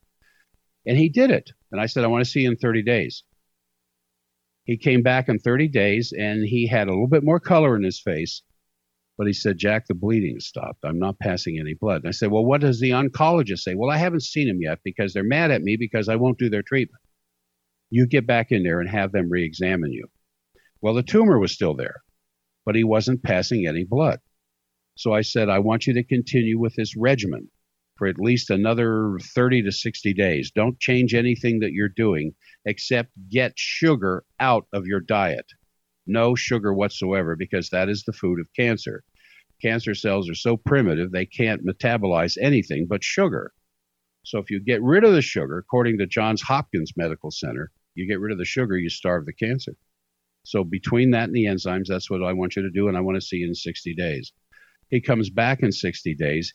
And 0.86 0.96
he 0.96 1.08
did 1.08 1.30
it. 1.30 1.50
And 1.70 1.80
I 1.80 1.86
said, 1.86 2.04
I 2.04 2.08
want 2.08 2.24
to 2.24 2.30
see 2.30 2.40
you 2.40 2.50
in 2.50 2.56
30 2.56 2.82
days. 2.82 3.22
He 4.64 4.76
came 4.76 5.02
back 5.02 5.28
in 5.28 5.38
30 5.38 5.68
days 5.68 6.12
and 6.16 6.44
he 6.46 6.66
had 6.66 6.88
a 6.88 6.92
little 6.92 7.08
bit 7.08 7.24
more 7.24 7.40
color 7.40 7.76
in 7.76 7.82
his 7.82 8.00
face. 8.00 8.42
But 9.20 9.26
he 9.26 9.34
said, 9.34 9.58
Jack, 9.58 9.86
the 9.86 9.92
bleeding 9.92 10.40
stopped. 10.40 10.82
I'm 10.82 10.98
not 10.98 11.18
passing 11.18 11.58
any 11.60 11.74
blood. 11.74 11.96
And 11.96 12.08
I 12.08 12.10
said, 12.10 12.30
Well, 12.30 12.42
what 12.42 12.62
does 12.62 12.80
the 12.80 12.92
oncologist 12.92 13.58
say? 13.58 13.74
Well, 13.74 13.90
I 13.90 13.98
haven't 13.98 14.22
seen 14.22 14.48
him 14.48 14.62
yet 14.62 14.78
because 14.82 15.12
they're 15.12 15.22
mad 15.22 15.50
at 15.50 15.60
me 15.60 15.76
because 15.76 16.08
I 16.08 16.16
won't 16.16 16.38
do 16.38 16.48
their 16.48 16.62
treatment. 16.62 17.02
You 17.90 18.06
get 18.06 18.26
back 18.26 18.50
in 18.50 18.62
there 18.62 18.80
and 18.80 18.88
have 18.88 19.12
them 19.12 19.28
re 19.28 19.44
examine 19.44 19.92
you. 19.92 20.06
Well, 20.80 20.94
the 20.94 21.02
tumor 21.02 21.38
was 21.38 21.52
still 21.52 21.74
there, 21.74 21.96
but 22.64 22.76
he 22.76 22.82
wasn't 22.82 23.22
passing 23.22 23.66
any 23.66 23.84
blood. 23.84 24.20
So 24.94 25.12
I 25.12 25.20
said, 25.20 25.50
I 25.50 25.58
want 25.58 25.86
you 25.86 25.92
to 25.92 26.02
continue 26.02 26.58
with 26.58 26.74
this 26.74 26.96
regimen 26.96 27.50
for 27.98 28.06
at 28.06 28.18
least 28.18 28.48
another 28.48 29.18
30 29.34 29.64
to 29.64 29.70
60 29.70 30.14
days. 30.14 30.50
Don't 30.50 30.80
change 30.80 31.12
anything 31.12 31.60
that 31.60 31.72
you're 31.72 31.90
doing 31.90 32.32
except 32.64 33.10
get 33.28 33.52
sugar 33.54 34.24
out 34.40 34.66
of 34.72 34.86
your 34.86 35.00
diet. 35.00 35.44
No 36.06 36.34
sugar 36.34 36.72
whatsoever 36.72 37.36
because 37.36 37.68
that 37.68 37.90
is 37.90 38.04
the 38.04 38.14
food 38.14 38.40
of 38.40 38.48
cancer. 38.56 39.04
Cancer 39.60 39.94
cells 39.94 40.28
are 40.28 40.34
so 40.34 40.56
primitive 40.56 41.12
they 41.12 41.26
can't 41.26 41.64
metabolize 41.64 42.36
anything 42.40 42.86
but 42.88 43.04
sugar. 43.04 43.52
So 44.22 44.38
if 44.38 44.50
you 44.50 44.60
get 44.60 44.82
rid 44.82 45.04
of 45.04 45.12
the 45.12 45.22
sugar, 45.22 45.58
according 45.58 45.98
to 45.98 46.06
Johns 46.06 46.42
Hopkins 46.42 46.92
Medical 46.96 47.30
Center, 47.30 47.70
you 47.94 48.06
get 48.06 48.20
rid 48.20 48.32
of 48.32 48.38
the 48.38 48.44
sugar, 48.44 48.76
you 48.76 48.90
starve 48.90 49.26
the 49.26 49.32
cancer. 49.32 49.72
So 50.44 50.64
between 50.64 51.10
that 51.10 51.24
and 51.24 51.34
the 51.34 51.44
enzymes, 51.44 51.86
that's 51.86 52.10
what 52.10 52.22
I 52.22 52.32
want 52.32 52.56
you 52.56 52.62
to 52.62 52.70
do, 52.70 52.88
and 52.88 52.96
I 52.96 53.00
want 53.00 53.16
to 53.16 53.26
see 53.26 53.36
you 53.36 53.48
in 53.48 53.54
60 53.54 53.94
days. 53.94 54.32
He 54.88 55.00
comes 55.00 55.30
back 55.30 55.62
in 55.62 55.72
60 55.72 56.14
days. 56.14 56.54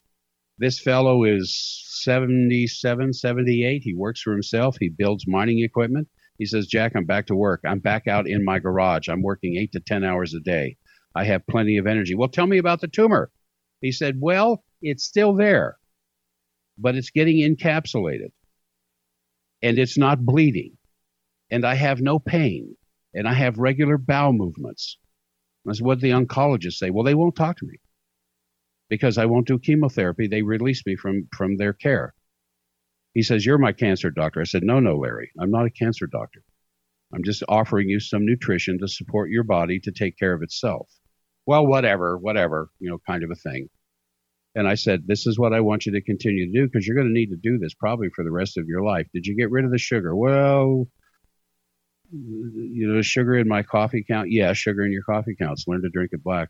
This 0.58 0.80
fellow 0.80 1.24
is 1.24 1.56
77, 2.02 3.14
78. 3.14 3.82
He 3.84 3.94
works 3.94 4.22
for 4.22 4.32
himself. 4.32 4.78
He 4.80 4.90
builds 4.90 5.28
mining 5.28 5.64
equipment. 5.64 6.08
He 6.38 6.46
says, 6.46 6.68
Jack, 6.68 6.94
I'm 6.96 7.06
back 7.06 7.28
to 7.28 7.36
work. 7.36 7.62
I'm 7.66 7.80
back 7.80 8.08
out 8.08 8.28
in 8.28 8.44
my 8.44 8.60
garage. 8.60 9.08
I'm 9.08 9.22
working 9.22 9.56
eight 9.58 9.72
to 9.74 9.80
10 9.80 10.04
hours 10.04 10.34
a 10.34 10.40
day. 10.40 10.78
I 11.16 11.24
have 11.24 11.48
plenty 11.48 11.78
of 11.78 11.88
energy. 11.88 12.14
Well, 12.14 12.28
tell 12.28 12.46
me 12.46 12.58
about 12.58 12.82
the 12.82 12.90
tumor. 12.90 13.32
He 13.82 13.92
said, 13.92 14.20
Well, 14.20 14.64
it's 14.82 15.04
still 15.06 15.34
there, 15.34 15.78
but 16.78 16.96
it's 16.96 17.10
getting 17.10 17.38
encapsulated 17.38 18.32
and 19.62 19.80
it's 19.80 19.98
not 19.98 20.26
bleeding. 20.26 20.78
And 21.50 21.66
I 21.66 21.76
have 21.76 22.02
no 22.02 22.20
pain 22.20 22.76
and 23.14 23.28
I 23.28 23.34
have 23.34 23.58
regular 23.58 23.98
bowel 23.98 24.34
movements. 24.34 24.98
That's 25.64 25.82
what 25.82 26.02
the 26.02 26.12
oncologists 26.12 26.74
say. 26.74 26.90
Well, 26.90 27.06
they 27.06 27.16
won't 27.16 27.36
talk 27.36 27.58
to 27.58 27.66
me 27.66 27.78
because 28.90 29.18
I 29.18 29.26
won't 29.26 29.48
do 29.48 29.58
chemotherapy. 29.58 30.28
They 30.28 30.42
release 30.42 30.86
me 30.86 30.96
from 30.96 31.28
from 31.36 31.58
their 31.58 31.74
care. 31.74 32.14
He 33.14 33.24
says, 33.24 33.46
"You're 33.46 33.58
my 33.58 33.72
cancer 33.72 34.12
doctor." 34.12 34.42
I 34.42 34.44
said, 34.44 34.64
"No, 34.64 34.80
no, 34.80 34.98
Larry. 34.98 35.32
I'm 35.40 35.50
not 35.50 35.66
a 35.66 35.72
cancer 35.72 36.08
doctor. 36.08 36.44
I'm 37.14 37.24
just 37.24 37.44
offering 37.48 37.90
you 37.90 38.00
some 38.00 38.26
nutrition 38.26 38.78
to 38.80 38.88
support 38.88 39.30
your 39.32 39.44
body 39.44 39.80
to 39.80 39.92
take 39.92 40.18
care 40.18 40.34
of 40.34 40.44
itself." 40.44 40.90
Well, 41.46 41.66
whatever, 41.66 42.18
whatever, 42.18 42.70
you 42.80 42.90
know, 42.90 43.00
kind 43.06 43.24
of 43.24 43.32
a 43.32 43.36
thing. 43.36 43.70
And 44.56 44.68
I 44.68 44.76
said, 44.76 45.06
"This 45.06 45.28
is 45.28 45.38
what 45.38 45.54
I 45.54 45.60
want 45.60 45.86
you 45.86 45.92
to 45.94 46.02
continue 46.02 46.46
to 46.46 46.52
do 46.52 46.66
because 46.66 46.88
you're 46.88 46.96
going 46.96 47.10
to 47.10 47.14
need 47.14 47.32
to 47.32 47.36
do 47.36 47.58
this 47.58 47.74
probably 47.74 48.10
for 48.16 48.24
the 48.24 48.32
rest 48.32 48.58
of 48.58 48.68
your 48.68 48.84
life." 48.84 49.08
Did 49.14 49.28
you 49.28 49.36
get 49.36 49.52
rid 49.52 49.66
of 49.66 49.72
the 49.72 49.78
sugar? 49.78 50.16
Well, 50.16 50.88
you 52.12 52.88
know, 52.88 53.02
sugar 53.02 53.38
in 53.38 53.48
my 53.48 53.64
coffee 53.64 54.06
count. 54.08 54.32
Yeah, 54.32 54.54
sugar 54.54 54.86
in 54.86 54.92
your 54.92 55.04
coffee 55.04 55.36
counts. 55.36 55.66
Learn 55.68 55.82
to 55.82 55.90
drink 55.90 56.12
it 56.14 56.24
black 56.24 56.50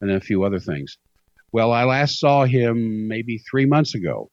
and 0.00 0.10
a 0.10 0.20
few 0.20 0.44
other 0.44 0.58
things. 0.58 0.98
Well, 1.52 1.72
I 1.72 1.84
last 1.84 2.18
saw 2.20 2.44
him 2.44 3.08
maybe 3.08 3.38
three 3.38 3.66
months 3.66 3.94
ago, 3.94 4.30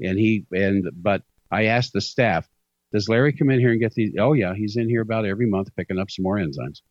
and 0.00 0.18
he 0.18 0.46
and 0.52 0.88
but 0.94 1.22
I 1.50 1.64
asked 1.64 1.92
the 1.92 2.00
staff, 2.00 2.48
"Does 2.92 3.08
Larry 3.08 3.32
come 3.32 3.50
in 3.50 3.58
here 3.58 3.72
and 3.72 3.80
get 3.80 3.94
these?" 3.94 4.14
Oh 4.18 4.34
yeah, 4.34 4.54
he's 4.54 4.76
in 4.76 4.88
here 4.88 5.02
about 5.02 5.26
every 5.26 5.48
month 5.48 5.74
picking 5.76 5.98
up 5.98 6.10
some 6.10 6.22
more 6.22 6.36
enzymes. 6.36 6.82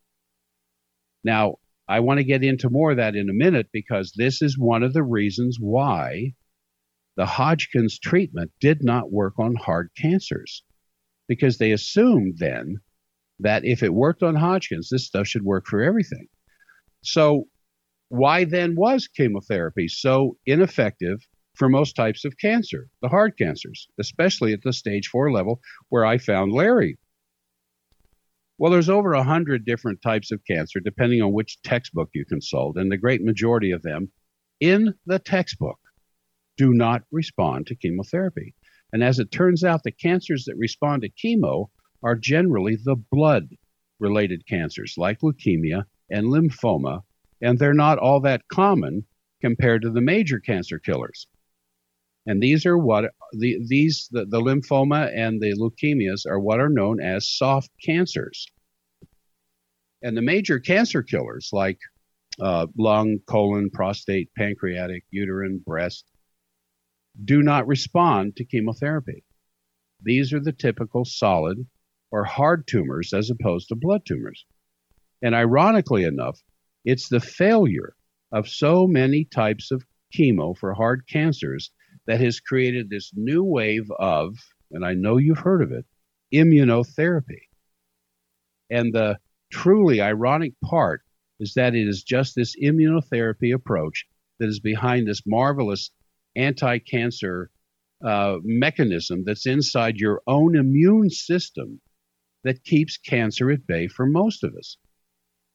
Now 1.23 1.59
I 1.91 1.99
want 1.99 2.19
to 2.19 2.23
get 2.23 2.41
into 2.41 2.69
more 2.69 2.91
of 2.91 2.97
that 2.97 3.17
in 3.17 3.29
a 3.29 3.33
minute 3.33 3.67
because 3.73 4.13
this 4.15 4.41
is 4.41 4.57
one 4.57 4.81
of 4.81 4.93
the 4.93 5.03
reasons 5.03 5.57
why 5.59 6.35
the 7.17 7.25
Hodgkin's 7.25 7.99
treatment 7.99 8.49
did 8.61 8.81
not 8.81 9.11
work 9.11 9.33
on 9.37 9.55
hard 9.55 9.89
cancers 9.97 10.63
because 11.27 11.57
they 11.57 11.73
assumed 11.73 12.35
then 12.37 12.77
that 13.39 13.65
if 13.65 13.83
it 13.83 13.93
worked 13.93 14.23
on 14.23 14.35
Hodgkin's, 14.35 14.87
this 14.89 15.05
stuff 15.05 15.27
should 15.27 15.43
work 15.43 15.65
for 15.67 15.83
everything. 15.83 16.27
So 17.03 17.49
why 18.07 18.45
then 18.45 18.75
was 18.77 19.09
chemotherapy 19.09 19.89
so 19.89 20.37
ineffective 20.45 21.19
for 21.55 21.67
most 21.67 21.97
types 21.97 22.23
of 22.23 22.37
cancer, 22.37 22.87
the 23.01 23.09
hard 23.09 23.37
cancers, 23.37 23.89
especially 23.99 24.53
at 24.53 24.61
the 24.63 24.71
stage 24.71 25.09
four 25.09 25.29
level 25.29 25.59
where 25.89 26.05
I 26.05 26.19
found 26.19 26.53
Larry? 26.53 26.97
Well, 28.61 28.71
there's 28.71 28.89
over 28.89 29.13
a 29.13 29.23
hundred 29.23 29.65
different 29.65 30.03
types 30.03 30.31
of 30.31 30.45
cancer, 30.45 30.79
depending 30.79 31.19
on 31.23 31.33
which 31.33 31.59
textbook 31.63 32.11
you 32.13 32.25
consult, 32.25 32.77
and 32.77 32.91
the 32.91 32.97
great 32.97 33.23
majority 33.23 33.71
of 33.71 33.81
them 33.81 34.11
in 34.59 34.93
the 35.07 35.17
textbook 35.17 35.79
do 36.57 36.71
not 36.71 37.01
respond 37.11 37.65
to 37.65 37.75
chemotherapy. 37.75 38.53
And 38.93 39.03
as 39.03 39.17
it 39.17 39.31
turns 39.31 39.63
out, 39.63 39.81
the 39.81 39.91
cancers 39.91 40.45
that 40.45 40.57
respond 40.59 41.01
to 41.01 41.09
chemo 41.09 41.69
are 42.03 42.15
generally 42.15 42.75
the 42.75 42.97
blood 43.11 43.47
related 43.99 44.45
cancers 44.47 44.93
like 44.95 45.21
leukemia 45.21 45.85
and 46.11 46.27
lymphoma 46.27 47.01
and 47.41 47.57
they're 47.57 47.73
not 47.73 47.97
all 47.97 48.21
that 48.21 48.47
common 48.47 49.07
compared 49.41 49.81
to 49.81 49.89
the 49.89 50.01
major 50.01 50.39
cancer 50.39 50.77
killers. 50.77 51.25
And 52.25 52.41
these 52.41 52.65
are 52.65 52.77
what 52.77 53.05
the 53.33 53.57
these 53.67 54.07
the, 54.11 54.25
the 54.25 54.39
lymphoma 54.39 55.11
and 55.15 55.41
the 55.41 55.53
leukemias 55.53 56.25
are 56.29 56.39
what 56.39 56.59
are 56.59 56.69
known 56.69 57.01
as 57.01 57.29
soft 57.29 57.71
cancers. 57.83 58.45
And 60.03 60.15
the 60.15 60.21
major 60.21 60.59
cancer 60.59 61.03
killers 61.03 61.49
like 61.51 61.79
uh, 62.39 62.67
lung, 62.77 63.19
colon, 63.27 63.69
prostate, 63.71 64.29
pancreatic, 64.37 65.03
uterine, 65.09 65.61
breast 65.65 66.05
do 67.23 67.41
not 67.41 67.67
respond 67.67 68.35
to 68.35 68.45
chemotherapy. 68.45 69.23
These 70.01 70.33
are 70.33 70.39
the 70.39 70.53
typical 70.53 71.05
solid 71.05 71.67
or 72.11 72.23
hard 72.23 72.67
tumors 72.67 73.13
as 73.13 73.29
opposed 73.29 73.69
to 73.69 73.75
blood 73.75 74.05
tumors. 74.05 74.45
And 75.21 75.35
ironically 75.35 76.03
enough, 76.03 76.39
it's 76.85 77.09
the 77.09 77.19
failure 77.19 77.95
of 78.31 78.47
so 78.47 78.87
many 78.87 79.25
types 79.25 79.71
of 79.71 79.85
chemo 80.15 80.57
for 80.57 80.73
hard 80.73 81.07
cancers 81.07 81.71
that 82.07 82.19
has 82.19 82.39
created 82.39 82.89
this 82.89 83.11
new 83.15 83.43
wave 83.43 83.89
of, 83.99 84.35
and 84.71 84.85
I 84.85 84.93
know 84.93 85.17
you've 85.17 85.39
heard 85.39 85.61
of 85.61 85.71
it, 85.71 85.85
immunotherapy. 86.33 87.41
And 88.69 88.93
the 88.93 89.17
truly 89.51 90.01
ironic 90.01 90.53
part 90.63 91.01
is 91.39 91.53
that 91.55 91.75
it 91.75 91.87
is 91.87 92.03
just 92.03 92.35
this 92.35 92.55
immunotherapy 92.61 93.53
approach 93.53 94.05
that 94.39 94.47
is 94.47 94.59
behind 94.59 95.07
this 95.07 95.23
marvelous 95.25 95.91
anti 96.35 96.79
cancer 96.79 97.49
uh, 98.05 98.37
mechanism 98.43 99.23
that's 99.25 99.45
inside 99.45 99.97
your 99.97 100.21
own 100.25 100.55
immune 100.55 101.09
system 101.09 101.81
that 102.43 102.63
keeps 102.63 102.97
cancer 102.97 103.51
at 103.51 103.67
bay 103.67 103.87
for 103.87 104.05
most 104.05 104.43
of 104.43 104.55
us. 104.55 104.77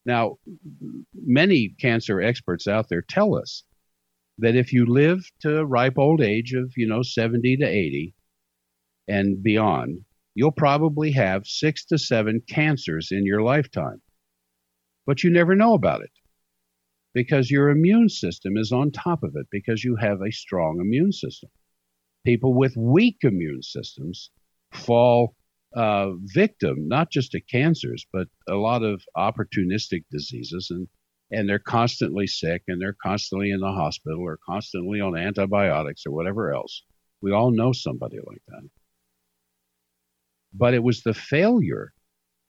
Now, 0.04 0.36
many 1.14 1.74
cancer 1.80 2.20
experts 2.20 2.68
out 2.68 2.88
there 2.88 3.02
tell 3.02 3.34
us 3.34 3.64
that 4.38 4.56
if 4.56 4.72
you 4.72 4.86
live 4.86 5.20
to 5.40 5.58
a 5.58 5.64
ripe 5.64 5.98
old 5.98 6.20
age 6.20 6.52
of, 6.52 6.72
you 6.76 6.86
know, 6.86 7.02
70 7.02 7.56
to 7.58 7.66
80 7.66 8.14
and 9.08 9.42
beyond, 9.42 10.04
you'll 10.34 10.52
probably 10.52 11.12
have 11.12 11.46
six 11.46 11.84
to 11.86 11.98
seven 11.98 12.42
cancers 12.48 13.08
in 13.10 13.24
your 13.24 13.42
lifetime. 13.42 14.02
But 15.06 15.22
you 15.22 15.30
never 15.30 15.54
know 15.54 15.74
about 15.74 16.02
it 16.02 16.10
because 17.14 17.50
your 17.50 17.70
immune 17.70 18.10
system 18.10 18.58
is 18.58 18.72
on 18.72 18.90
top 18.90 19.22
of 19.22 19.32
it 19.36 19.46
because 19.50 19.82
you 19.82 19.96
have 19.96 20.20
a 20.20 20.30
strong 20.30 20.78
immune 20.80 21.12
system. 21.12 21.48
People 22.24 22.52
with 22.52 22.76
weak 22.76 23.18
immune 23.22 23.62
systems 23.62 24.30
fall 24.72 25.34
uh, 25.74 26.10
victim 26.34 26.88
not 26.88 27.10
just 27.10 27.32
to 27.32 27.40
cancers, 27.40 28.04
but 28.12 28.28
a 28.48 28.54
lot 28.54 28.82
of 28.82 29.02
opportunistic 29.16 30.04
diseases, 30.10 30.68
and 30.70 30.88
and 31.30 31.48
they're 31.48 31.58
constantly 31.58 32.26
sick, 32.26 32.62
and 32.68 32.80
they're 32.80 32.96
constantly 33.02 33.50
in 33.50 33.60
the 33.60 33.72
hospital, 33.72 34.20
or 34.20 34.38
constantly 34.46 35.00
on 35.00 35.16
antibiotics, 35.16 36.06
or 36.06 36.12
whatever 36.12 36.54
else. 36.54 36.82
We 37.20 37.32
all 37.32 37.50
know 37.50 37.72
somebody 37.72 38.18
like 38.24 38.42
that. 38.48 38.68
But 40.54 40.74
it 40.74 40.82
was 40.82 41.02
the 41.02 41.14
failure 41.14 41.92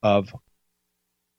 of 0.03 0.33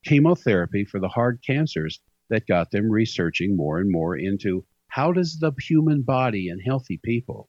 chemotherapy 0.05 0.85
for 0.85 1.01
the 1.01 1.09
hard 1.09 1.40
cancers 1.46 2.01
that 2.31 2.46
got 2.46 2.70
them 2.70 2.90
researching 2.90 3.57
more 3.57 3.79
and 3.79 3.90
more 3.90 4.16
into 4.16 4.64
how 4.88 5.12
does 5.12 5.38
the 5.38 5.53
human 5.61 6.03
body 6.03 6.48
and 6.48 6.61
healthy 6.64 6.98
people 7.03 7.48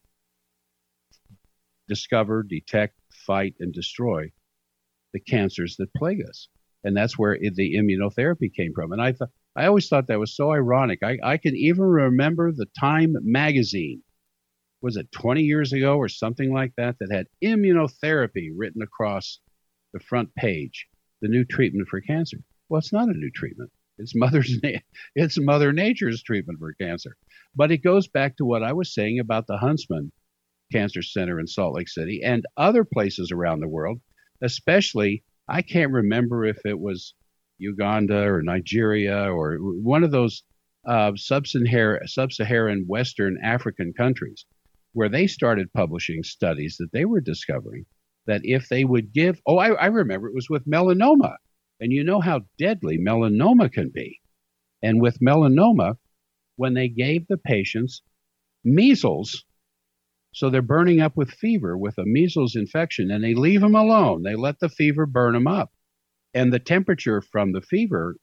discover, 1.88 2.42
detect, 2.42 2.94
fight, 3.26 3.54
and 3.60 3.72
destroy 3.72 4.30
the 5.12 5.20
cancers 5.20 5.76
that 5.76 5.92
plague 5.94 6.22
us. 6.28 6.48
And 6.84 6.96
that's 6.96 7.18
where 7.18 7.36
the 7.38 7.74
immunotherapy 7.74 8.54
came 8.54 8.72
from. 8.72 8.92
And 8.92 9.02
I 9.02 9.12
thought, 9.12 9.30
I 9.60 9.66
always 9.66 9.88
thought 9.88 10.06
that 10.06 10.18
was 10.18 10.34
so 10.34 10.52
ironic. 10.52 11.00
I, 11.02 11.18
I 11.22 11.36
can 11.36 11.54
even 11.54 11.84
remember 11.84 12.50
the 12.50 12.64
Time 12.80 13.14
magazine. 13.20 14.02
Was 14.80 14.96
it 14.96 15.12
20 15.12 15.42
years 15.42 15.74
ago 15.74 15.98
or 15.98 16.08
something 16.08 16.50
like 16.50 16.72
that 16.78 16.96
that 16.98 17.12
had 17.12 17.26
immunotherapy 17.44 18.48
written 18.56 18.80
across 18.80 19.38
the 19.92 20.00
front 20.00 20.34
page, 20.34 20.86
the 21.20 21.28
new 21.28 21.44
treatment 21.44 21.88
for 21.88 22.00
cancer? 22.00 22.38
Well, 22.70 22.78
it's 22.78 22.94
not 22.94 23.10
a 23.10 23.12
new 23.12 23.30
treatment. 23.30 23.70
It's 23.98 24.14
mother's 24.14 24.50
it's 25.14 25.38
mother 25.38 25.74
nature's 25.74 26.22
treatment 26.22 26.58
for 26.58 26.72
cancer. 26.80 27.18
But 27.54 27.70
it 27.70 27.84
goes 27.84 28.08
back 28.08 28.38
to 28.38 28.46
what 28.46 28.62
I 28.62 28.72
was 28.72 28.94
saying 28.94 29.18
about 29.18 29.46
the 29.46 29.58
Huntsman 29.58 30.10
Cancer 30.72 31.02
Center 31.02 31.38
in 31.38 31.46
Salt 31.46 31.74
Lake 31.74 31.90
City 31.90 32.22
and 32.24 32.46
other 32.56 32.82
places 32.82 33.30
around 33.30 33.60
the 33.60 33.68
world, 33.68 34.00
especially 34.40 35.22
I 35.46 35.60
can't 35.60 35.92
remember 35.92 36.46
if 36.46 36.64
it 36.64 36.80
was 36.80 37.12
Uganda 37.60 38.22
or 38.22 38.42
Nigeria 38.42 39.32
or 39.32 39.56
one 39.58 40.02
of 40.02 40.10
those 40.10 40.42
uh, 40.86 41.12
sub-Saharan 41.14 42.84
Western 42.86 43.38
African 43.42 43.92
countries 43.92 44.46
where 44.92 45.08
they 45.08 45.26
started 45.26 45.72
publishing 45.72 46.22
studies 46.22 46.76
that 46.78 46.90
they 46.92 47.04
were 47.04 47.20
discovering 47.20 47.84
that 48.26 48.40
if 48.44 48.68
they 48.68 48.84
would 48.84 49.12
give, 49.12 49.40
oh, 49.46 49.58
I, 49.58 49.70
I 49.72 49.86
remember 49.86 50.28
it 50.28 50.34
was 50.34 50.50
with 50.50 50.66
melanoma. 50.66 51.36
And 51.80 51.92
you 51.92 52.04
know 52.04 52.20
how 52.20 52.42
deadly 52.58 52.98
melanoma 52.98 53.72
can 53.72 53.90
be. 53.94 54.20
And 54.82 55.00
with 55.00 55.18
melanoma, 55.20 55.96
when 56.56 56.74
they 56.74 56.88
gave 56.88 57.26
the 57.26 57.38
patients 57.38 58.02
measles, 58.64 59.44
so 60.32 60.50
they're 60.50 60.62
burning 60.62 61.00
up 61.00 61.16
with 61.16 61.30
fever 61.30 61.76
with 61.76 61.96
a 61.98 62.04
measles 62.04 62.54
infection, 62.54 63.10
and 63.10 63.24
they 63.24 63.34
leave 63.34 63.62
them 63.62 63.74
alone. 63.74 64.22
They 64.22 64.36
let 64.36 64.60
the 64.60 64.68
fever 64.68 65.06
burn 65.06 65.32
them 65.32 65.46
up. 65.46 65.72
And 66.34 66.52
the 66.52 66.58
temperature 66.58 67.20
from 67.20 67.52
the 67.52 67.60
fever 67.60 68.16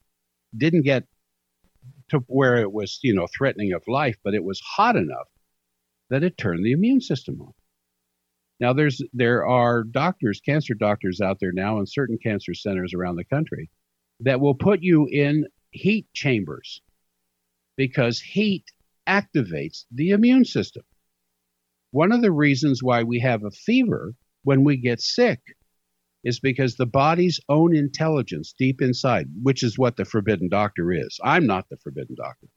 didn't 0.55 0.83
get 0.83 1.03
to 2.09 2.19
where 2.27 2.57
it 2.57 2.71
was, 2.71 2.99
you 3.03 3.13
know, 3.13 3.27
threatening 3.27 3.73
of 3.73 3.83
life, 3.87 4.15
but 4.23 4.33
it 4.33 4.43
was 4.43 4.61
hot 4.61 4.95
enough 4.95 5.27
that 6.09 6.23
it 6.23 6.37
turned 6.37 6.63
the 6.65 6.71
immune 6.71 7.01
system 7.01 7.41
on. 7.41 7.53
Now 8.59 8.73
there's 8.73 9.01
there 9.13 9.45
are 9.45 9.83
doctors, 9.83 10.39
cancer 10.39 10.73
doctors 10.73 11.21
out 11.21 11.37
there 11.39 11.51
now 11.51 11.79
in 11.79 11.85
certain 11.85 12.17
cancer 12.17 12.53
centers 12.53 12.93
around 12.93 13.17
the 13.17 13.25
country 13.25 13.69
that 14.21 14.39
will 14.39 14.55
put 14.55 14.81
you 14.81 15.07
in 15.11 15.45
heat 15.71 16.07
chambers 16.13 16.81
because 17.75 18.19
heat 18.19 18.65
activates 19.07 19.85
the 19.91 20.11
immune 20.11 20.45
system. 20.45 20.83
One 21.91 22.11
of 22.11 22.21
the 22.21 22.31
reasons 22.31 22.81
why 22.81 23.03
we 23.03 23.19
have 23.19 23.43
a 23.43 23.51
fever 23.51 24.13
when 24.43 24.63
we 24.63 24.77
get 24.77 25.01
sick 25.01 25.39
is 26.27 26.41
because 26.41 26.75
the 26.75 26.85
body's 26.85 27.39
own 27.47 27.73
intelligence 27.73 28.53
deep 28.59 28.81
inside, 28.81 29.29
which 29.43 29.63
is 29.63 29.79
what 29.79 29.95
the 29.95 30.03
forbidden 30.03 30.49
doctor 30.49 30.91
is. 30.91 31.17
I'm 31.23 31.45
not 31.45 31.69
the 31.69 31.77
forbidden 31.77 32.15
doctor. 32.15 32.47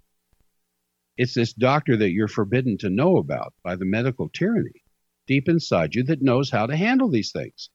It's 1.17 1.35
this 1.35 1.53
doctor 1.53 1.97
that 1.97 2.11
you're 2.11 2.27
forbidden 2.27 2.79
to 2.79 2.91
know 2.91 3.19
about 3.19 3.55
by 3.63 3.77
the 3.77 3.85
medical 3.85 4.29
tyranny 4.29 4.83
deep 5.29 5.49
inside 5.49 5.95
you 5.95 6.03
that 6.03 6.21
knows 6.21 6.51
how 6.51 6.67
to 6.67 6.75
handle 6.75 7.09
these 7.09 7.31
things. 7.31 7.71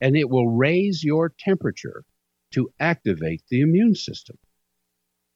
And 0.00 0.16
it 0.16 0.30
will 0.30 0.48
raise 0.48 1.04
your 1.04 1.34
temperature 1.38 2.06
to 2.54 2.72
activate 2.80 3.42
the 3.50 3.60
immune 3.60 3.96
system. 3.96 4.38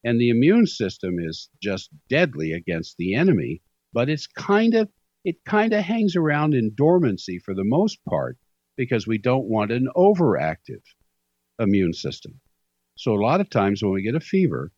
And 0.04 0.18
the 0.18 0.30
immune 0.30 0.68
system 0.68 1.18
is 1.18 1.50
just 1.62 1.90
deadly 2.08 2.52
against 2.52 2.96
the 2.96 3.14
enemy, 3.14 3.60
but 3.92 4.08
it's 4.08 4.26
kind 4.26 4.72
of 4.72 4.88
it 5.26 5.44
kind 5.44 5.74
of 5.74 5.84
hangs 5.84 6.16
around 6.16 6.54
in 6.54 6.74
dormancy 6.74 7.38
for 7.38 7.52
the 7.52 7.64
most 7.64 8.02
part 8.06 8.38
because 8.78 9.06
we 9.06 9.18
don't 9.18 9.44
want 9.44 9.72
an 9.72 9.88
overactive 9.96 10.80
immune 11.58 11.92
system. 11.92 12.40
So 12.94 13.12
a 13.12 13.20
lot 13.20 13.40
of 13.40 13.50
times 13.50 13.82
when 13.82 13.92
we 13.92 14.02
get 14.02 14.14
a 14.14 14.20
fever, 14.20 14.72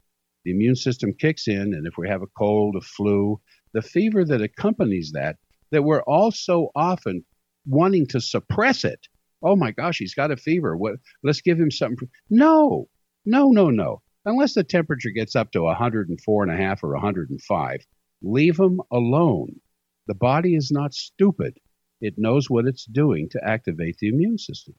the 0.45 0.51
immune 0.51 0.75
system 0.75 1.13
kicks 1.13 1.47
in 1.47 1.75
and 1.75 1.87
if 1.87 1.95
we 1.99 2.09
have 2.09 2.23
a 2.23 2.27
cold, 2.39 2.75
a 2.77 2.81
flu, 2.81 3.39
the 3.75 3.83
fever 3.83 4.25
that 4.25 4.41
accompanies 4.41 5.13
that 5.13 5.37
that 5.71 5.85
we're 5.85 6.03
all 6.03 6.33
so 6.33 6.71
often 6.75 7.25
wanting 7.67 8.07
to 8.07 8.21
suppress 8.21 8.85
it. 8.85 9.07
Oh 9.43 9.55
my 9.55 9.71
gosh, 9.71 9.99
he's 9.99 10.15
got 10.15 10.33
a 10.33 10.37
fever. 10.37 10.77
What? 10.77 10.95
Let's 11.23 11.43
give 11.43 11.61
him 11.61 11.71
something. 11.71 12.09
No, 12.31 12.89
no, 13.27 13.51
no, 13.51 13.71
no. 13.71 14.03
Unless 14.25 14.55
the 14.55 14.65
temperature 14.65 15.11
gets 15.11 15.37
up 15.37 15.53
to 15.53 15.63
104 15.63 16.43
and 16.43 16.53
a 16.53 16.57
half 16.57 16.83
or 16.83 16.93
105, 16.93 17.87
leave 18.23 18.59
him 18.59 18.81
alone. 18.91 19.61
The 20.09 20.15
body 20.15 20.57
is 20.57 20.71
not 20.71 20.95
stupid. 20.95 21.59
It 22.01 22.15
knows 22.17 22.49
what 22.49 22.67
it's 22.67 22.85
doing 22.85 23.29
to 23.31 23.45
activate 23.45 23.99
the 23.99 24.09
immune 24.09 24.39
system. 24.39 24.75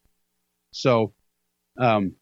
So, 0.72 1.14
um, 1.78 2.16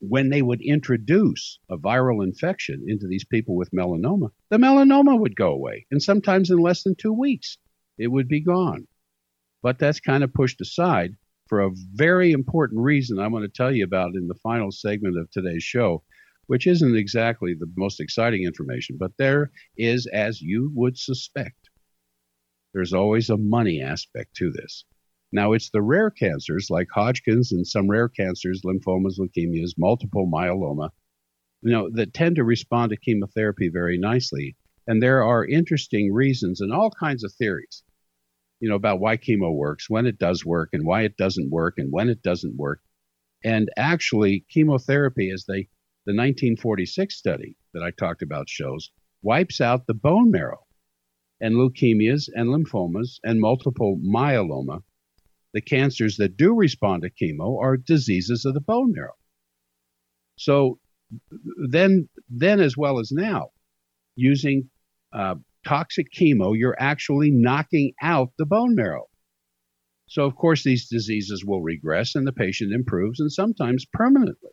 when 0.00 0.30
they 0.30 0.42
would 0.42 0.60
introduce 0.60 1.60
a 1.70 1.78
viral 1.78 2.24
infection 2.24 2.84
into 2.88 3.06
these 3.06 3.24
people 3.24 3.54
with 3.54 3.70
melanoma, 3.70 4.30
the 4.50 4.56
melanoma 4.56 5.18
would 5.18 5.36
go 5.36 5.52
away, 5.52 5.86
and 5.92 6.02
sometimes 6.02 6.50
in 6.50 6.58
less 6.58 6.82
than 6.82 6.96
two 6.96 7.12
weeks 7.12 7.56
it 7.98 8.08
would 8.08 8.26
be 8.26 8.40
gone. 8.40 8.88
But 9.62 9.78
that's 9.78 10.00
kind 10.00 10.24
of 10.24 10.34
pushed 10.34 10.60
aside 10.60 11.14
for 11.48 11.60
a 11.60 11.70
very 11.94 12.32
important 12.32 12.80
reason 12.80 13.18
I'm 13.18 13.30
going 13.30 13.44
to 13.44 13.48
tell 13.48 13.70
you 13.70 13.84
about 13.84 14.16
in 14.16 14.26
the 14.26 14.34
final 14.42 14.72
segment 14.72 15.18
of 15.18 15.30
today's 15.30 15.62
show, 15.62 16.02
which 16.46 16.66
isn't 16.66 16.96
exactly 16.96 17.54
the 17.54 17.70
most 17.76 18.00
exciting 18.00 18.42
information, 18.42 18.96
but 18.98 19.12
there 19.18 19.52
is, 19.76 20.06
as 20.06 20.40
you 20.40 20.72
would 20.74 20.98
suspect, 20.98 21.61
there's 22.72 22.92
always 22.92 23.30
a 23.30 23.36
money 23.36 23.82
aspect 23.82 24.34
to 24.36 24.50
this. 24.50 24.84
Now, 25.32 25.52
it's 25.52 25.70
the 25.70 25.82
rare 25.82 26.10
cancers 26.10 26.68
like 26.70 26.88
Hodgkin's 26.92 27.52
and 27.52 27.66
some 27.66 27.88
rare 27.88 28.08
cancers, 28.08 28.62
lymphomas, 28.64 29.18
leukemias, 29.18 29.72
multiple 29.78 30.30
myeloma, 30.30 30.90
you 31.62 31.70
know, 31.72 31.88
that 31.94 32.12
tend 32.12 32.36
to 32.36 32.44
respond 32.44 32.90
to 32.90 32.96
chemotherapy 32.96 33.68
very 33.68 33.98
nicely. 33.98 34.56
And 34.86 35.02
there 35.02 35.22
are 35.22 35.46
interesting 35.46 36.12
reasons 36.12 36.60
and 36.60 36.72
all 36.72 36.90
kinds 36.90 37.24
of 37.24 37.32
theories, 37.32 37.82
you 38.60 38.68
know, 38.68 38.74
about 38.74 39.00
why 39.00 39.16
chemo 39.16 39.54
works, 39.54 39.88
when 39.88 40.06
it 40.06 40.18
does 40.18 40.44
work, 40.44 40.70
and 40.72 40.84
why 40.84 41.02
it 41.02 41.16
doesn't 41.16 41.50
work, 41.50 41.78
and 41.78 41.90
when 41.90 42.08
it 42.08 42.22
doesn't 42.22 42.56
work. 42.56 42.80
And 43.44 43.70
actually, 43.76 44.44
chemotherapy, 44.50 45.30
as 45.30 45.44
they 45.46 45.68
the 46.04 46.10
1946 46.10 47.14
study 47.14 47.56
that 47.72 47.82
I 47.82 47.92
talked 47.92 48.22
about 48.22 48.48
shows, 48.48 48.90
wipes 49.22 49.60
out 49.60 49.86
the 49.86 49.94
bone 49.94 50.32
marrow. 50.32 50.66
And 51.42 51.56
leukemias 51.56 52.28
and 52.32 52.48
lymphomas 52.48 53.18
and 53.24 53.40
multiple 53.40 53.98
myeloma, 53.98 54.82
the 55.52 55.60
cancers 55.60 56.16
that 56.18 56.36
do 56.36 56.54
respond 56.54 57.02
to 57.02 57.10
chemo, 57.10 57.60
are 57.60 57.76
diseases 57.76 58.44
of 58.44 58.54
the 58.54 58.60
bone 58.60 58.92
marrow. 58.94 59.16
So 60.36 60.78
then, 61.68 62.08
then 62.30 62.60
as 62.60 62.76
well 62.76 63.00
as 63.00 63.10
now, 63.10 63.50
using 64.14 64.70
uh, 65.12 65.34
toxic 65.66 66.12
chemo, 66.12 66.56
you're 66.56 66.76
actually 66.78 67.30
knocking 67.32 67.92
out 68.00 68.30
the 68.38 68.46
bone 68.46 68.74
marrow. 68.76 69.08
So, 70.06 70.24
of 70.24 70.36
course, 70.36 70.62
these 70.62 70.88
diseases 70.88 71.44
will 71.44 71.62
regress 71.62 72.14
and 72.14 72.26
the 72.26 72.32
patient 72.32 72.72
improves, 72.72 73.18
and 73.18 73.32
sometimes 73.32 73.84
permanently. 73.92 74.50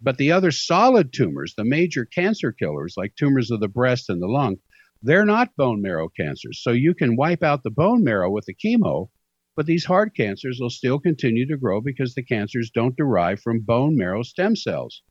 But 0.00 0.18
the 0.18 0.32
other 0.32 0.50
solid 0.50 1.12
tumors, 1.12 1.54
the 1.56 1.64
major 1.64 2.04
cancer 2.04 2.52
killers, 2.52 2.94
like 2.96 3.16
tumors 3.16 3.50
of 3.50 3.60
the 3.60 3.68
breast 3.68 4.08
and 4.08 4.22
the 4.22 4.28
lung, 4.28 4.58
they're 5.02 5.24
not 5.24 5.54
bone 5.56 5.80
marrow 5.82 6.08
cancers. 6.08 6.60
So 6.62 6.70
you 6.70 6.94
can 6.94 7.16
wipe 7.16 7.42
out 7.42 7.62
the 7.62 7.70
bone 7.70 8.04
marrow 8.04 8.30
with 8.30 8.46
the 8.46 8.54
chemo, 8.54 9.08
but 9.56 9.66
these 9.66 9.84
hard 9.84 10.14
cancers 10.14 10.58
will 10.60 10.70
still 10.70 10.98
continue 10.98 11.46
to 11.46 11.56
grow 11.56 11.80
because 11.80 12.14
the 12.14 12.22
cancers 12.22 12.70
don't 12.72 12.96
derive 12.96 13.40
from 13.40 13.60
bone 13.60 13.96
marrow 13.96 14.22
stem 14.22 14.56
cells. 14.56 15.02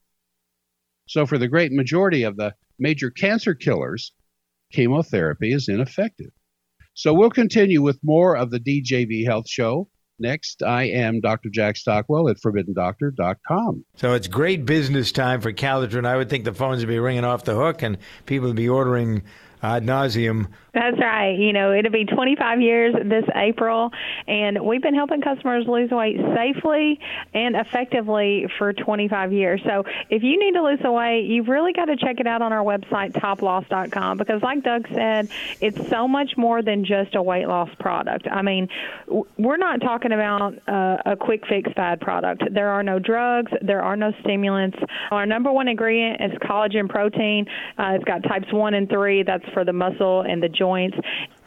So, 1.10 1.26
for 1.26 1.38
the 1.38 1.48
great 1.48 1.72
majority 1.72 2.24
of 2.24 2.36
the 2.36 2.54
major 2.78 3.10
cancer 3.10 3.56
killers, 3.56 4.12
chemotherapy 4.72 5.54
is 5.54 5.70
ineffective. 5.70 6.32
So 6.98 7.14
we'll 7.14 7.30
continue 7.30 7.84
with 7.84 8.00
more 8.04 8.36
of 8.36 8.50
the 8.50 8.60
DJV 8.60 9.26
Health 9.26 9.48
Show. 9.48 9.88
Next, 10.20 10.64
I 10.64 10.86
am 10.86 11.22
Dr. 11.22 11.50
Jack 11.52 11.78
Stockwell 11.78 12.28
at 12.28 12.38
ForbiddenDoctor.com. 12.38 13.86
So 13.98 14.14
it's 14.14 14.28
great 14.28 14.66
business 14.66 15.12
time 15.12 15.40
for 15.42 15.54
Calotren. 15.54 16.08
I 16.08 16.18
would 16.18 16.28
think 16.28 16.44
the 16.44 16.56
phones 16.56 16.80
would 16.80 16.90
be 16.90 16.98
ringing 16.98 17.24
off 17.24 17.44
the 17.44 17.54
hook 17.54 17.84
and 17.84 18.00
people 18.26 18.48
would 18.48 18.58
be 18.58 18.68
ordering 18.68 19.22
ad 19.62 19.84
nauseum. 19.84 20.48
That's 20.74 21.00
right. 21.00 21.38
You 21.38 21.54
know, 21.54 21.74
it'll 21.74 21.92
be 21.92 22.06
25 22.06 22.62
years 22.62 22.94
this 23.04 23.24
April, 23.36 23.90
and 24.28 24.64
we've 24.64 24.82
been 24.82 24.94
helping 24.94 25.22
customers 25.22 25.66
lose 25.68 25.90
weight 25.90 26.18
safely 26.36 27.00
and 27.34 27.56
effectively 27.56 28.48
for 28.60 28.74
25 28.74 29.34
years. 29.34 29.60
So 29.66 29.86
if 30.12 30.22
you 30.22 30.38
need 30.40 30.54
to 30.54 30.62
lose 30.62 30.80
some 30.84 30.94
weight, 30.94 31.26
you've 31.26 31.48
really 31.48 31.74
got 31.74 31.86
to 31.86 31.96
check 31.96 32.20
it 32.20 32.28
out 32.28 32.44
on 32.44 32.54
our 32.54 32.64
website, 32.64 33.14
toploss.com, 33.14 34.20
because 34.20 34.44
like 34.44 34.64
Doug 34.64 34.88
said, 34.94 35.30
it's 35.62 35.90
so 35.90 36.08
much 36.08 36.38
more 36.38 36.62
than 36.62 36.86
just 36.86 37.16
a 37.16 37.24
weight 37.24 37.48
loss 37.48 37.70
product. 37.80 38.28
I 38.30 38.44
mean, 38.44 38.70
we're 39.38 39.58
not 39.58 39.82
talking 39.82 40.12
about 40.12 40.54
uh, 40.68 40.98
a 41.08 41.16
quick 41.16 41.48
fix 41.48 41.72
fad 41.74 42.02
product. 42.02 42.44
There 42.52 42.70
are 42.70 42.84
no 42.84 43.00
drugs, 43.00 43.52
there 43.64 43.82
are 43.82 43.96
no 43.96 44.12
stimulants. 44.22 44.78
Our 45.10 45.26
number 45.26 45.52
one 45.52 45.68
ingredient 45.68 46.22
is 46.22 46.38
collagen 46.40 46.88
protein. 46.88 47.48
Uh, 47.80 47.94
it's 47.96 48.06
got 48.06 48.22
types 48.24 48.54
1 48.54 48.74
and 48.76 48.88
3. 48.88 49.24
That's 49.24 49.47
for 49.54 49.66
the 49.66 49.74
muscle 49.74 50.22
and 50.22 50.42
the 50.42 50.50
joints. 50.50 50.98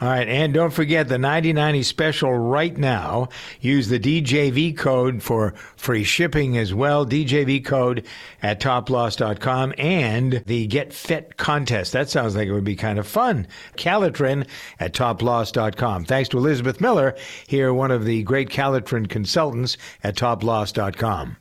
All 0.00 0.08
right, 0.08 0.28
and 0.28 0.54
don't 0.54 0.72
forget 0.72 1.08
the 1.08 1.18
9090 1.18 1.82
special 1.82 2.32
right 2.32 2.76
now. 2.76 3.28
Use 3.60 3.88
the 3.88 4.00
DJV 4.00 4.76
code 4.76 5.22
for 5.22 5.52
free 5.76 6.04
shipping 6.04 6.56
as 6.56 6.72
well. 6.72 7.04
DJV 7.04 7.64
code 7.64 8.06
at 8.42 8.60
toploss.com 8.60 9.74
and 9.78 10.42
the 10.46 10.66
Get 10.66 10.92
Fit 10.92 11.36
contest. 11.36 11.92
That 11.92 12.08
sounds 12.08 12.34
like 12.34 12.48
it 12.48 12.52
would 12.52 12.64
be 12.64 12.76
kind 12.76 12.98
of 12.98 13.06
fun. 13.06 13.46
Calotren 13.76 14.46
at 14.78 14.94
toploss.com. 14.94 16.04
Thanks 16.04 16.28
to 16.30 16.38
Elizabeth 16.38 16.80
Miller, 16.80 17.14
here 17.46 17.74
one 17.74 17.90
of 17.90 18.04
the 18.04 18.22
great 18.22 18.48
Calotren 18.48 19.08
consultants 19.08 19.76
at 20.02 20.16
toploss.com. 20.16 21.36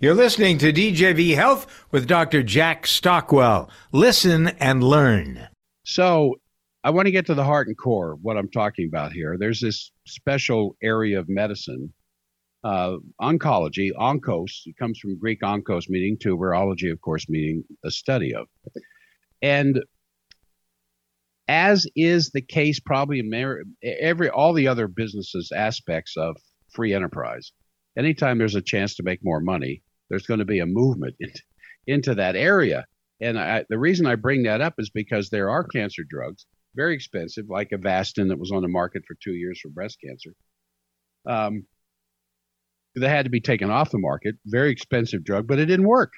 You're 0.00 0.14
listening 0.14 0.58
to 0.58 0.72
DJV 0.72 1.34
Health 1.34 1.66
with 1.90 2.06
Dr. 2.06 2.44
Jack 2.44 2.86
Stockwell. 2.86 3.68
Listen 3.90 4.48
and 4.60 4.84
learn. 4.84 5.48
So, 5.88 6.34
I 6.84 6.90
want 6.90 7.06
to 7.06 7.12
get 7.12 7.24
to 7.26 7.34
the 7.34 7.44
heart 7.44 7.66
and 7.66 7.76
core 7.76 8.12
of 8.12 8.18
what 8.20 8.36
I'm 8.36 8.50
talking 8.50 8.86
about 8.86 9.10
here. 9.10 9.38
There's 9.40 9.58
this 9.58 9.90
special 10.06 10.76
area 10.82 11.18
of 11.18 11.30
medicine, 11.30 11.94
uh, 12.62 12.96
oncology, 13.22 13.92
onkos. 13.98 14.50
It 14.66 14.76
comes 14.76 14.98
from 14.98 15.18
Greek 15.18 15.40
onkos, 15.40 15.88
meaning 15.88 16.18
tuberology, 16.18 16.92
of 16.92 17.00
course, 17.00 17.26
meaning 17.30 17.64
a 17.86 17.90
study 17.90 18.34
of. 18.34 18.48
And 19.40 19.82
as 21.48 21.86
is 21.96 22.32
the 22.32 22.42
case 22.42 22.78
probably 22.80 23.20
in 23.20 23.64
every 23.82 24.28
all 24.28 24.52
the 24.52 24.68
other 24.68 24.88
businesses 24.88 25.50
aspects 25.56 26.18
of 26.18 26.36
free 26.70 26.92
enterprise, 26.92 27.50
anytime 27.96 28.36
there's 28.36 28.56
a 28.56 28.60
chance 28.60 28.94
to 28.96 29.02
make 29.02 29.20
more 29.22 29.40
money, 29.40 29.82
there's 30.10 30.26
going 30.26 30.40
to 30.40 30.44
be 30.44 30.58
a 30.58 30.66
movement 30.66 31.16
into 31.86 32.14
that 32.14 32.36
area. 32.36 32.84
And 33.20 33.38
I, 33.38 33.64
the 33.68 33.78
reason 33.78 34.06
I 34.06 34.14
bring 34.14 34.44
that 34.44 34.60
up 34.60 34.74
is 34.78 34.90
because 34.90 35.28
there 35.28 35.50
are 35.50 35.64
cancer 35.64 36.04
drugs 36.08 36.46
very 36.78 36.94
expensive, 36.94 37.46
like 37.48 37.70
Avastin 37.70 38.28
that 38.28 38.38
was 38.38 38.52
on 38.52 38.62
the 38.62 38.68
market 38.68 39.02
for 39.06 39.16
two 39.22 39.32
years 39.32 39.58
for 39.60 39.68
breast 39.68 39.98
cancer. 40.04 40.30
Um, 41.26 41.66
that 42.94 43.08
had 43.08 43.24
to 43.24 43.30
be 43.30 43.40
taken 43.40 43.70
off 43.70 43.90
the 43.90 43.98
market. 43.98 44.36
Very 44.46 44.70
expensive 44.70 45.24
drug, 45.24 45.46
but 45.46 45.58
it 45.58 45.66
didn't 45.66 45.88
work. 45.88 46.12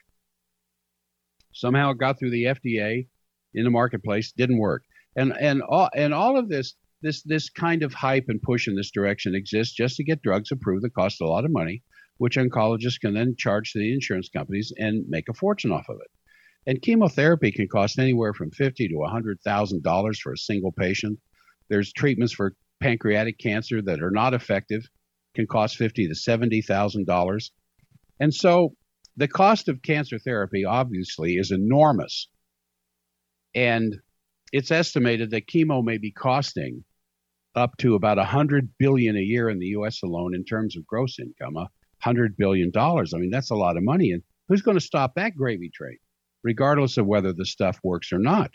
Somehow 1.53 1.91
it 1.91 1.99
got 1.99 2.19
through 2.19 2.31
the 2.31 2.45
FDA 2.45 3.09
in 3.55 3.65
the 3.65 3.71
marketplace, 3.71 4.33
didn't 4.33 4.59
work. 4.59 4.83
And 5.17 5.33
and 5.39 5.63
all 5.63 5.89
and 5.95 6.15
all 6.15 6.39
of 6.39 6.49
this 6.49 6.75
this 7.03 7.23
this 7.23 7.51
kind 7.51 7.83
of 7.83 7.93
hype 7.93 8.27
and 8.29 8.41
push 8.41 8.69
in 8.69 8.77
this 8.77 8.93
direction 8.93 9.35
exists 9.35 9.75
just 9.75 9.97
to 9.97 10.05
get 10.05 10.23
drugs 10.23 10.53
approved 10.53 10.85
that 10.85 10.95
cost 10.95 11.21
a 11.21 11.27
lot 11.27 11.45
of 11.45 11.51
money, 11.51 11.83
which 12.19 12.37
oncologists 12.37 13.01
can 13.01 13.15
then 13.15 13.35
charge 13.37 13.73
to 13.73 13.79
the 13.79 13.93
insurance 13.93 14.29
companies 14.29 14.73
and 14.77 15.05
make 15.09 15.29
a 15.29 15.35
fortune 15.35 15.73
off 15.73 15.89
of 15.89 15.97
it. 16.01 16.11
And 16.67 16.83
chemotherapy 16.83 17.53
can 17.53 17.69
cost 17.69 17.99
anywhere 17.99 18.35
from 18.35 18.51
fifty 18.51 18.89
to 18.89 19.03
hundred 19.09 19.41
thousand 19.43 19.83
dollars 19.83 20.21
for 20.21 20.33
a 20.33 20.39
single 20.39 20.73
patient. 20.73 21.19
There's 21.69 21.93
treatments 21.93 22.33
for 22.33 22.55
pancreatic 22.81 23.39
cancer 23.39 23.81
that 23.83 24.03
are 24.03 24.11
not 24.11 24.35
effective, 24.35 24.83
can 25.35 25.47
cost 25.47 25.77
fifty 25.77 26.07
to 26.09 26.15
seventy 26.15 26.61
thousand 26.61 27.07
dollars. 27.07 27.53
And 28.21 28.35
so 28.35 28.75
the 29.17 29.29
cost 29.29 29.69
of 29.69 29.83
cancer 29.83 30.19
therapy 30.19 30.65
obviously 30.65 31.35
is 31.35 31.51
enormous. 31.51 32.29
And 33.55 33.97
it's 34.53 34.71
estimated 34.71 35.31
that 35.31 35.47
chemo 35.47 35.83
may 35.83 35.99
be 35.99 36.13
costing 36.13 36.85
up 37.55 37.77
to 37.79 37.95
about 37.95 38.17
100 38.17 38.69
billion 38.79 39.17
a 39.17 39.21
year 39.21 39.49
in 39.49 39.59
the 39.59 39.67
US 39.69 40.03
alone 40.03 40.35
in 40.35 40.45
terms 40.45 40.77
of 40.77 40.87
gross 40.87 41.19
income, 41.19 41.57
a 41.57 41.69
100 42.03 42.37
billion 42.37 42.71
dollars. 42.71 43.13
I 43.13 43.19
mean, 43.19 43.31
that's 43.31 43.51
a 43.51 43.57
lot 43.57 43.77
of 43.77 43.83
money 43.83 44.13
and 44.13 44.23
who's 44.49 44.63
going 44.63 44.77
to 44.77 44.85
stop 44.85 45.15
that 45.15 45.37
gravy 45.37 45.71
train? 45.71 45.97
Regardless 46.43 46.97
of 46.97 47.07
whether 47.07 47.33
the 47.33 47.47
stuff 47.47 47.79
works 47.83 48.13
or 48.13 48.19
not. 48.19 48.51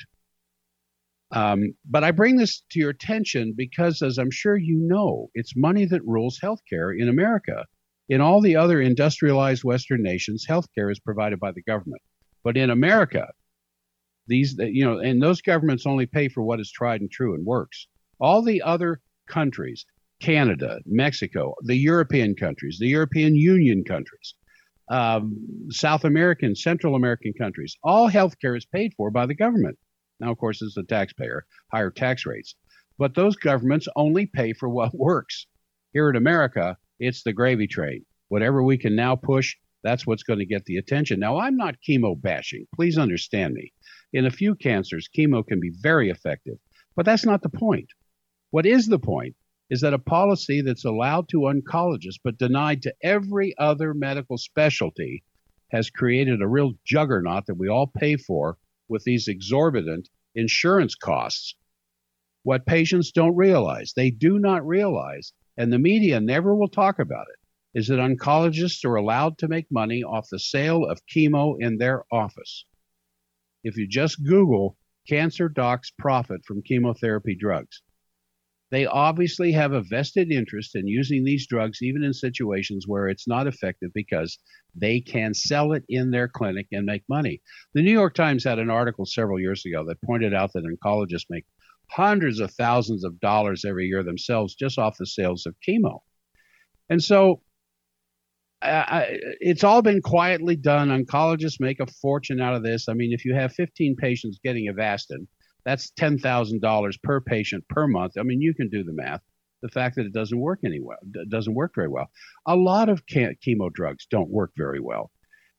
Um, 1.32 1.74
but 1.90 2.04
I 2.04 2.12
bring 2.12 2.38
this 2.38 2.64
to 2.72 2.80
your 2.80 2.92
attention 2.92 3.54
because, 3.56 4.02
as 4.02 4.18
I'm 4.18 4.32
sure 4.32 4.58
you 4.58 4.78
know, 4.78 5.30
it's 5.34 5.56
money 5.56 5.86
that 5.86 6.06
rules 6.06 6.40
healthcare 6.40 6.98
in 6.98 7.10
America. 7.10 7.66
In 8.08 8.22
all 8.22 8.42
the 8.42 8.56
other 8.56 8.80
industrialized 8.80 9.64
Western 9.64 10.04
nations, 10.04 10.46
healthcare 10.48 10.92
is 10.92 11.00
provided 11.00 11.40
by 11.40 11.52
the 11.52 11.64
government. 11.64 12.02
But 12.44 12.58
in 12.58 12.70
America, 12.70 13.28
these, 14.28 14.56
you 14.60 14.86
know, 14.86 15.00
and 15.00 15.22
those 15.22 15.42
governments 15.42 15.86
only 15.86 16.06
pay 16.06 16.30
for 16.30 16.44
what 16.44 16.60
is 16.60 16.72
tried 16.72 17.02
and 17.02 17.12
true 17.12 17.34
and 17.34 17.46
works. 17.46 17.88
All 18.20 18.42
the 18.42 18.62
other 18.62 19.02
countries, 19.28 19.86
Canada, 20.22 20.80
Mexico, 20.86 21.56
the 21.64 21.76
European 21.76 22.36
countries, 22.36 22.78
the 22.80 22.88
European 22.88 23.36
Union 23.36 23.84
countries, 23.84 24.36
um, 24.90 25.68
South 25.70 26.04
American, 26.04 26.56
Central 26.56 26.96
American 26.96 27.34
countries, 27.34 27.76
all 27.84 28.10
healthcare 28.10 28.58
is 28.58 28.66
paid 28.66 28.94
for 28.96 29.12
by 29.12 29.26
the 29.26 29.36
government. 29.36 29.78
Now, 30.20 30.32
of 30.32 30.38
course, 30.38 30.62
it's 30.62 30.76
the 30.76 30.84
taxpayer, 30.84 31.46
higher 31.72 31.92
tax 31.92 32.26
rates. 32.26 32.56
But 32.98 33.16
those 33.16 33.36
governments 33.36 33.88
only 33.96 34.26
pay 34.26 34.54
for 34.54 34.70
what 34.70 34.94
works. 34.98 35.48
Here 35.94 36.10
in 36.10 36.16
America, 36.16 36.78
it's 37.00 37.24
the 37.24 37.34
gravy 37.34 37.68
train. 37.68 38.06
Whatever 38.30 38.64
we 38.64 38.78
can 38.78 38.96
now 38.96 39.16
push, 39.16 39.56
that's 39.84 40.08
what's 40.08 40.24
going 40.24 40.40
to 40.40 40.46
get 40.46 40.66
the 40.66 40.78
attention. 40.78 41.20
Now, 41.20 41.38
I'm 41.38 41.58
not 41.58 41.76
chemo 41.88 42.20
bashing. 42.20 42.66
Please 42.76 42.98
understand 42.98 43.54
me. 43.54 43.72
In 44.14 44.26
a 44.26 44.32
few 44.32 44.56
cancers, 44.56 45.10
chemo 45.16 45.46
can 45.46 45.60
be 45.60 45.72
very 45.82 46.10
effective, 46.10 46.58
but 46.96 47.06
that's 47.06 47.26
not 47.26 47.42
the 47.42 47.50
point. 47.50 47.90
What 48.52 48.66
is 48.66 48.88
the 48.88 49.00
point 49.00 49.36
is 49.70 49.82
that 49.82 49.94
a 49.94 50.00
policy 50.00 50.62
that's 50.62 50.86
allowed 50.86 51.28
to 51.30 51.40
oncologists 51.40 52.20
but 52.24 52.38
denied 52.38 52.82
to 52.84 52.94
every 53.02 53.56
other 53.58 53.94
medical 53.94 54.38
specialty 54.38 55.24
has 55.70 55.90
created 55.90 56.42
a 56.42 56.48
real 56.48 56.74
juggernaut 56.86 57.46
that 57.48 57.58
we 57.58 57.68
all 57.68 57.88
pay 57.88 58.16
for 58.16 58.58
with 58.88 59.04
these 59.04 59.28
exorbitant 59.28 60.08
insurance 60.36 60.96
costs. 60.96 61.56
What 62.44 62.68
patients 62.68 63.12
don't 63.12 63.36
realize, 63.36 63.94
they 63.96 64.12
do 64.12 64.38
not 64.38 64.66
realize, 64.68 65.34
and 65.58 65.74
the 65.74 65.80
media 65.80 66.20
never 66.20 66.56
will 66.56 66.68
talk 66.68 67.00
about 67.00 67.26
it, 67.34 67.80
is 67.80 67.88
that 67.88 68.00
oncologists 68.00 68.86
are 68.86 68.96
allowed 68.96 69.40
to 69.40 69.48
make 69.48 69.66
money 69.72 70.04
off 70.04 70.30
the 70.30 70.38
sale 70.38 70.86
of 70.86 71.06
chemo 71.08 71.56
in 71.60 71.78
their 71.78 72.04
office. 72.12 72.66
If 73.64 73.78
you 73.78 73.88
just 73.88 74.24
Google 74.24 74.78
cancer 75.08 75.50
docs 75.50 75.92
profit 75.98 76.46
from 76.46 76.62
chemotherapy 76.62 77.36
drugs, 77.36 77.82
they 78.72 78.86
obviously 78.86 79.52
have 79.52 79.74
a 79.74 79.82
vested 79.82 80.32
interest 80.32 80.76
in 80.76 80.88
using 80.88 81.24
these 81.24 81.48
drugs, 81.48 81.82
even 81.82 82.04
in 82.04 82.14
situations 82.14 82.86
where 82.88 83.08
it's 83.08 83.28
not 83.28 83.48
effective, 83.48 83.92
because 83.94 84.40
they 84.74 85.00
can 85.00 85.34
sell 85.34 85.74
it 85.74 85.84
in 85.88 86.12
their 86.12 86.28
clinic 86.28 86.68
and 86.72 86.86
make 86.86 87.04
money. 87.08 87.42
The 87.74 87.84
New 87.84 87.92
York 87.92 88.16
Times 88.16 88.44
had 88.44 88.60
an 88.60 88.70
article 88.70 89.06
several 89.06 89.40
years 89.40 89.66
ago 89.66 89.86
that 89.86 90.02
pointed 90.02 90.34
out 90.34 90.52
that 90.54 90.66
oncologists 90.66 91.28
make 91.30 91.46
hundreds 91.92 92.40
of 92.40 92.52
thousands 92.54 93.04
of 93.04 93.20
dollars 93.20 93.64
every 93.66 93.86
year 93.86 94.04
themselves 94.04 94.56
just 94.56 94.80
off 94.80 94.98
the 94.98 95.06
sales 95.06 95.46
of 95.46 95.56
chemo. 95.68 96.00
And 96.90 97.04
so 97.04 97.42
uh, 98.62 99.04
it's 99.40 99.64
all 99.64 99.82
been 99.82 100.02
quietly 100.02 100.56
done. 100.56 100.90
Oncologists 100.90 101.60
make 101.60 101.80
a 101.80 101.88
fortune 102.02 102.42
out 102.42 102.56
of 102.56 102.64
this. 102.64 102.90
I 102.90 102.94
mean, 102.94 103.14
if 103.14 103.26
you 103.26 103.36
have 103.36 103.54
15 103.54 103.96
patients 103.96 104.40
getting 104.44 104.72
Avastin, 104.74 105.28
that's 105.66 105.92
$10,000 106.00 107.04
per 107.04 107.22
patient 107.22 107.68
per 107.68 107.88
month. 107.88 108.14
I 108.20 108.24
mean, 108.24 108.42
you 108.42 108.54
can 108.54 108.70
do 108.70 108.84
the 108.84 108.94
math. 108.94 109.22
The 109.62 109.70
fact 109.70 109.96
that 109.96 110.06
it 110.06 110.14
doesn't 110.14 110.40
work 110.40 110.60
any 110.64 110.76
anyway 110.76 110.96
doesn't 111.30 111.56
work 111.56 111.72
very 111.74 111.88
well. 111.88 112.08
A 112.46 112.56
lot 112.56 112.88
of 112.88 113.06
chemo 113.08 113.74
drugs 113.74 114.06
don't 114.10 114.30
work 114.30 114.52
very 114.56 114.80
well, 114.80 115.10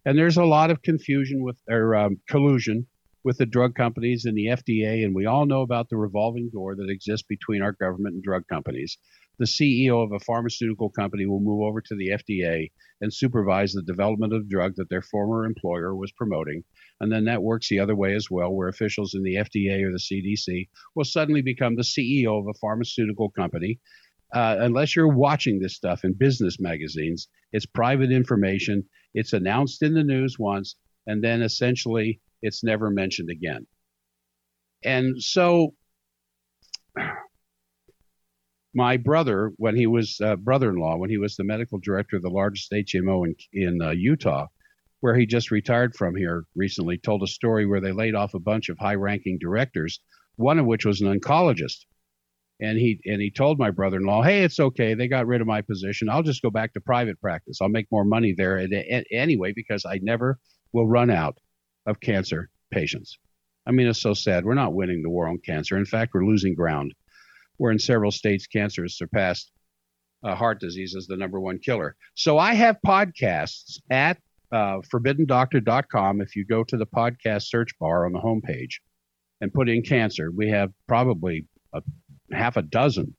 and 0.04 0.16
there's 0.16 0.36
a 0.36 0.44
lot 0.44 0.70
of 0.70 0.82
confusion 0.82 1.42
with 1.42 1.56
or 1.68 1.96
um, 1.96 2.20
collusion 2.28 2.86
with 3.24 3.38
the 3.38 3.46
drug 3.46 3.74
companies 3.74 4.24
and 4.24 4.36
the 4.36 4.46
FDA, 4.46 5.04
and 5.04 5.12
we 5.12 5.26
all 5.26 5.44
know 5.44 5.62
about 5.62 5.88
the 5.88 5.96
revolving 5.96 6.50
door 6.50 6.76
that 6.76 6.88
exists 6.88 7.26
between 7.28 7.62
our 7.62 7.72
government 7.72 8.14
and 8.14 8.22
drug 8.22 8.46
companies 8.46 8.96
the 9.38 9.44
CEO 9.44 10.02
of 10.02 10.12
a 10.12 10.20
pharmaceutical 10.20 10.90
company 10.90 11.26
will 11.26 11.40
move 11.40 11.62
over 11.62 11.80
to 11.80 11.94
the 11.94 12.10
FDA 12.10 12.70
and 13.00 13.12
supervise 13.12 13.72
the 13.72 13.82
development 13.82 14.32
of 14.32 14.42
the 14.42 14.48
drug 14.48 14.74
that 14.76 14.88
their 14.88 15.02
former 15.02 15.44
employer 15.44 15.94
was 15.94 16.12
promoting. 16.12 16.64
And 17.00 17.12
then 17.12 17.26
that 17.26 17.42
works 17.42 17.68
the 17.68 17.80
other 17.80 17.94
way 17.94 18.14
as 18.14 18.30
well, 18.30 18.52
where 18.52 18.68
officials 18.68 19.14
in 19.14 19.22
the 19.22 19.36
FDA 19.36 19.82
or 19.84 19.92
the 19.92 19.98
CDC 19.98 20.68
will 20.94 21.04
suddenly 21.04 21.42
become 21.42 21.76
the 21.76 21.82
CEO 21.82 22.38
of 22.40 22.46
a 22.48 22.58
pharmaceutical 22.58 23.30
company. 23.30 23.78
Uh, 24.34 24.56
unless 24.60 24.96
you're 24.96 25.14
watching 25.14 25.60
this 25.60 25.76
stuff 25.76 26.04
in 26.04 26.12
business 26.12 26.58
magazines, 26.58 27.28
it's 27.52 27.66
private 27.66 28.10
information. 28.10 28.84
It's 29.14 29.32
announced 29.32 29.82
in 29.82 29.94
the 29.94 30.02
news 30.02 30.38
once, 30.38 30.76
and 31.06 31.22
then 31.22 31.42
essentially 31.42 32.20
it's 32.42 32.64
never 32.64 32.90
mentioned 32.90 33.30
again. 33.30 33.66
and 34.82 35.22
so 35.22 35.74
my 38.76 38.98
brother, 38.98 39.52
when 39.56 39.74
he 39.74 39.86
was 39.86 40.20
uh, 40.20 40.36
brother-in-law, 40.36 40.98
when 40.98 41.08
he 41.08 41.16
was 41.16 41.34
the 41.34 41.44
medical 41.44 41.78
director 41.78 42.16
of 42.16 42.22
the 42.22 42.28
largest 42.28 42.70
HMO 42.70 43.26
in 43.26 43.34
in 43.54 43.80
uh, 43.80 43.90
Utah, 43.90 44.48
where 45.00 45.16
he 45.16 45.24
just 45.24 45.50
retired 45.50 45.96
from 45.96 46.14
here 46.14 46.44
recently, 46.54 46.98
told 46.98 47.22
a 47.22 47.26
story 47.26 47.64
where 47.64 47.80
they 47.80 47.92
laid 47.92 48.14
off 48.14 48.34
a 48.34 48.38
bunch 48.38 48.68
of 48.68 48.78
high-ranking 48.78 49.38
directors, 49.38 50.00
one 50.36 50.58
of 50.58 50.66
which 50.66 50.84
was 50.84 51.00
an 51.00 51.08
oncologist. 51.08 51.86
And 52.60 52.76
he 52.78 53.00
and 53.06 53.20
he 53.20 53.30
told 53.30 53.58
my 53.58 53.70
brother-in-law, 53.70 54.22
"Hey, 54.22 54.44
it's 54.44 54.60
okay. 54.60 54.92
They 54.92 55.08
got 55.08 55.26
rid 55.26 55.40
of 55.40 55.46
my 55.46 55.62
position. 55.62 56.10
I'll 56.10 56.22
just 56.22 56.42
go 56.42 56.50
back 56.50 56.74
to 56.74 56.80
private 56.80 57.18
practice. 57.18 57.62
I'll 57.62 57.70
make 57.70 57.90
more 57.90 58.04
money 58.04 58.34
there 58.36 58.58
and, 58.58 58.74
and, 58.74 59.06
anyway 59.10 59.52
because 59.54 59.86
I 59.86 60.00
never 60.02 60.38
will 60.72 60.86
run 60.86 61.08
out 61.10 61.38
of 61.86 62.00
cancer 62.00 62.50
patients." 62.70 63.18
I 63.66 63.72
mean, 63.72 63.86
it's 63.86 64.02
so 64.02 64.12
sad. 64.12 64.44
We're 64.44 64.54
not 64.54 64.74
winning 64.74 65.02
the 65.02 65.10
war 65.10 65.28
on 65.28 65.38
cancer. 65.38 65.78
In 65.78 65.86
fact, 65.86 66.12
we're 66.14 66.26
losing 66.26 66.54
ground. 66.54 66.94
Where 67.58 67.72
in 67.72 67.78
several 67.78 68.10
states, 68.10 68.46
cancer 68.46 68.82
has 68.82 68.96
surpassed 68.96 69.50
uh, 70.22 70.34
heart 70.34 70.60
disease 70.60 70.94
as 70.96 71.06
the 71.06 71.16
number 71.16 71.40
one 71.40 71.58
killer. 71.58 71.96
So 72.14 72.38
I 72.38 72.54
have 72.54 72.76
podcasts 72.84 73.78
at 73.90 74.18
uh, 74.52 74.78
forbiddendoctor.com. 74.92 76.20
If 76.20 76.36
you 76.36 76.44
go 76.44 76.64
to 76.64 76.76
the 76.76 76.86
podcast 76.86 77.44
search 77.44 77.78
bar 77.78 78.06
on 78.06 78.12
the 78.12 78.20
homepage 78.20 78.80
and 79.40 79.52
put 79.52 79.68
in 79.68 79.82
cancer, 79.82 80.30
we 80.30 80.48
have 80.50 80.70
probably 80.86 81.46
a, 81.72 81.82
half 82.32 82.56
a 82.56 82.62
dozen 82.62 83.14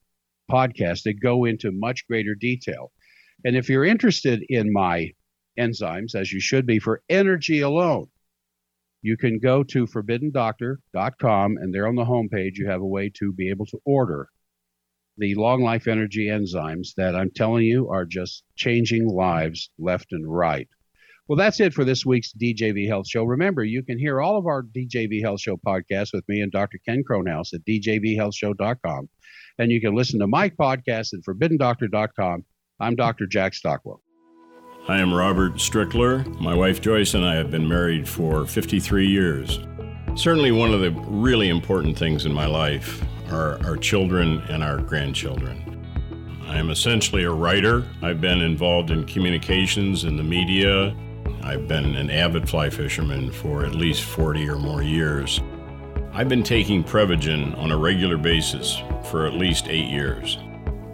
podcasts 0.51 1.03
that 1.03 1.21
go 1.21 1.45
into 1.45 1.71
much 1.71 2.07
greater 2.07 2.35
detail. 2.35 2.91
And 3.45 3.55
if 3.55 3.69
you're 3.69 3.85
interested 3.85 4.43
in 4.49 4.71
my 4.71 5.11
enzymes, 5.59 6.15
as 6.15 6.31
you 6.31 6.39
should 6.39 6.65
be 6.65 6.79
for 6.79 7.01
energy 7.09 7.61
alone, 7.61 8.07
you 9.01 9.17
can 9.17 9.39
go 9.39 9.63
to 9.63 9.85
forbiddendoctor.com 9.85 11.57
and 11.57 11.73
there 11.73 11.87
on 11.87 11.95
the 11.95 12.05
homepage 12.05 12.55
you 12.55 12.67
have 12.67 12.81
a 12.81 12.85
way 12.85 13.09
to 13.15 13.31
be 13.31 13.49
able 13.49 13.65
to 13.67 13.79
order 13.85 14.29
the 15.17 15.35
long 15.35 15.61
life 15.61 15.87
energy 15.87 16.27
enzymes 16.27 16.93
that 16.95 17.15
I'm 17.15 17.31
telling 17.31 17.65
you 17.65 17.89
are 17.89 18.05
just 18.05 18.43
changing 18.55 19.07
lives 19.07 19.69
left 19.79 20.11
and 20.11 20.25
right. 20.27 20.67
Well, 21.27 21.37
that's 21.37 21.59
it 21.59 21.73
for 21.73 21.83
this 21.83 22.05
week's 22.05 22.31
DJV 22.33 22.87
Health 22.87 23.07
Show. 23.09 23.23
Remember, 23.23 23.63
you 23.63 23.83
can 23.83 23.99
hear 23.99 24.21
all 24.21 24.37
of 24.37 24.45
our 24.45 24.63
DJV 24.63 25.21
Health 25.21 25.41
Show 25.41 25.57
podcasts 25.57 26.13
with 26.13 26.23
me 26.29 26.41
and 26.41 26.51
Dr. 26.51 26.79
Ken 26.87 27.03
Kronhaus 27.09 27.53
at 27.53 27.65
djvhealthshow.com. 27.65 29.09
And 29.59 29.71
you 29.71 29.81
can 29.81 29.93
listen 29.93 30.19
to 30.19 30.27
my 30.27 30.49
podcast 30.49 31.13
at 31.13 31.23
forbiddendoctor.com. 31.27 32.45
I'm 32.79 32.95
Dr. 32.95 33.25
Jack 33.25 33.55
Stockwell. 33.55 34.01
I 34.89 34.99
am 34.99 35.13
Robert 35.13 35.55
Strickler. 35.55 36.25
My 36.39 36.55
wife 36.55 36.79
Joyce 36.79 37.13
and 37.13 37.25
I 37.25 37.35
have 37.35 37.51
been 37.51 37.67
married 37.67 38.07
for 38.07 38.45
53 38.45 39.05
years. 39.05 39.59
Certainly, 40.15 40.53
one 40.53 40.73
of 40.73 40.79
the 40.79 40.91
really 40.91 41.49
important 41.49 41.97
things 41.97 42.25
in 42.25 42.33
my 42.33 42.45
life 42.45 43.03
are 43.29 43.61
our 43.65 43.75
children 43.75 44.39
and 44.47 44.63
our 44.63 44.77
grandchildren. 44.77 45.85
I 46.47 46.57
am 46.57 46.69
essentially 46.69 47.25
a 47.25 47.31
writer. 47.31 47.83
I've 48.01 48.21
been 48.21 48.39
involved 48.39 48.89
in 48.89 49.03
communications 49.05 50.05
in 50.05 50.15
the 50.15 50.23
media. 50.23 50.95
I've 51.43 51.67
been 51.67 51.93
an 51.95 52.09
avid 52.09 52.49
fly 52.49 52.69
fisherman 52.69 53.33
for 53.33 53.65
at 53.65 53.75
least 53.75 54.03
40 54.03 54.47
or 54.47 54.55
more 54.55 54.83
years. 54.83 55.41
I've 56.13 56.29
been 56.29 56.43
taking 56.43 56.81
Prevagen 56.81 57.57
on 57.57 57.71
a 57.71 57.77
regular 57.77 58.15
basis 58.15 58.81
for 59.11 59.25
at 59.25 59.33
least 59.33 59.67
eight 59.67 59.89
years. 59.89 60.37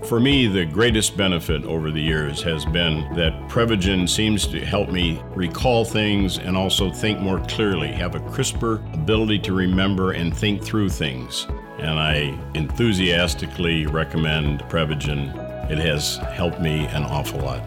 For 0.08 0.20
me, 0.20 0.48
the 0.48 0.66
greatest 0.66 1.16
benefit 1.16 1.64
over 1.64 1.90
the 1.90 2.02
years 2.02 2.42
has 2.42 2.66
been 2.66 3.14
that 3.16 3.32
Prevagen 3.48 4.08
seems 4.08 4.46
to 4.48 4.64
help 4.64 4.90
me 4.90 5.22
recall 5.30 5.86
things 5.86 6.40
and 6.40 6.58
also 6.58 6.92
think 6.92 7.22
more 7.22 7.40
clearly, 7.48 7.88
have 7.94 8.14
a 8.14 8.20
crisper 8.20 8.84
ability 8.94 9.40
to 9.40 9.54
remember 9.54 10.12
and 10.12 10.36
think 10.36 10.62
through 10.62 10.90
things. 10.90 11.48
And 11.80 11.98
I 11.98 12.38
enthusiastically 12.54 13.86
recommend 13.86 14.60
Prevagen. 14.64 15.72
It 15.72 15.78
has 15.78 16.18
helped 16.18 16.60
me 16.60 16.86
an 16.88 17.04
awful 17.04 17.40
lot. 17.40 17.64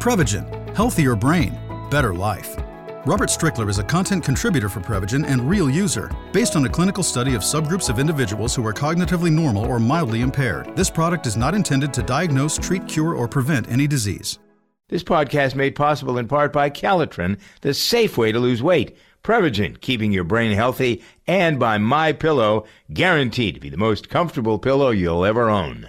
Prevagen, 0.00 0.74
healthier 0.74 1.14
brain, 1.14 1.58
better 1.90 2.14
life. 2.14 2.56
Robert 3.08 3.30
Strickler 3.30 3.70
is 3.70 3.78
a 3.78 3.84
content 3.84 4.22
contributor 4.22 4.68
for 4.68 4.80
Prevagen 4.80 5.26
and 5.26 5.48
real 5.48 5.70
user, 5.70 6.10
based 6.30 6.56
on 6.56 6.66
a 6.66 6.68
clinical 6.68 7.02
study 7.02 7.34
of 7.34 7.40
subgroups 7.40 7.88
of 7.88 7.98
individuals 7.98 8.54
who 8.54 8.66
are 8.66 8.72
cognitively 8.74 9.32
normal 9.32 9.64
or 9.64 9.80
mildly 9.80 10.20
impaired. 10.20 10.76
This 10.76 10.90
product 10.90 11.26
is 11.26 11.34
not 11.34 11.54
intended 11.54 11.94
to 11.94 12.02
diagnose, 12.02 12.58
treat, 12.58 12.86
cure, 12.86 13.14
or 13.14 13.26
prevent 13.26 13.66
any 13.70 13.86
disease. 13.86 14.38
This 14.90 15.02
podcast 15.02 15.54
made 15.54 15.74
possible 15.74 16.18
in 16.18 16.28
part 16.28 16.52
by 16.52 16.68
Calotren, 16.68 17.38
the 17.62 17.72
safe 17.72 18.18
way 18.18 18.30
to 18.30 18.38
lose 18.38 18.62
weight. 18.62 18.94
Prevagen, 19.24 19.80
keeping 19.80 20.12
your 20.12 20.24
brain 20.24 20.54
healthy, 20.54 21.02
and 21.26 21.58
by 21.58 21.78
My 21.78 22.12
Pillow, 22.12 22.66
guaranteed 22.92 23.54
to 23.54 23.60
be 23.60 23.70
the 23.70 23.78
most 23.78 24.10
comfortable 24.10 24.58
pillow 24.58 24.90
you'll 24.90 25.24
ever 25.24 25.48
own. 25.48 25.88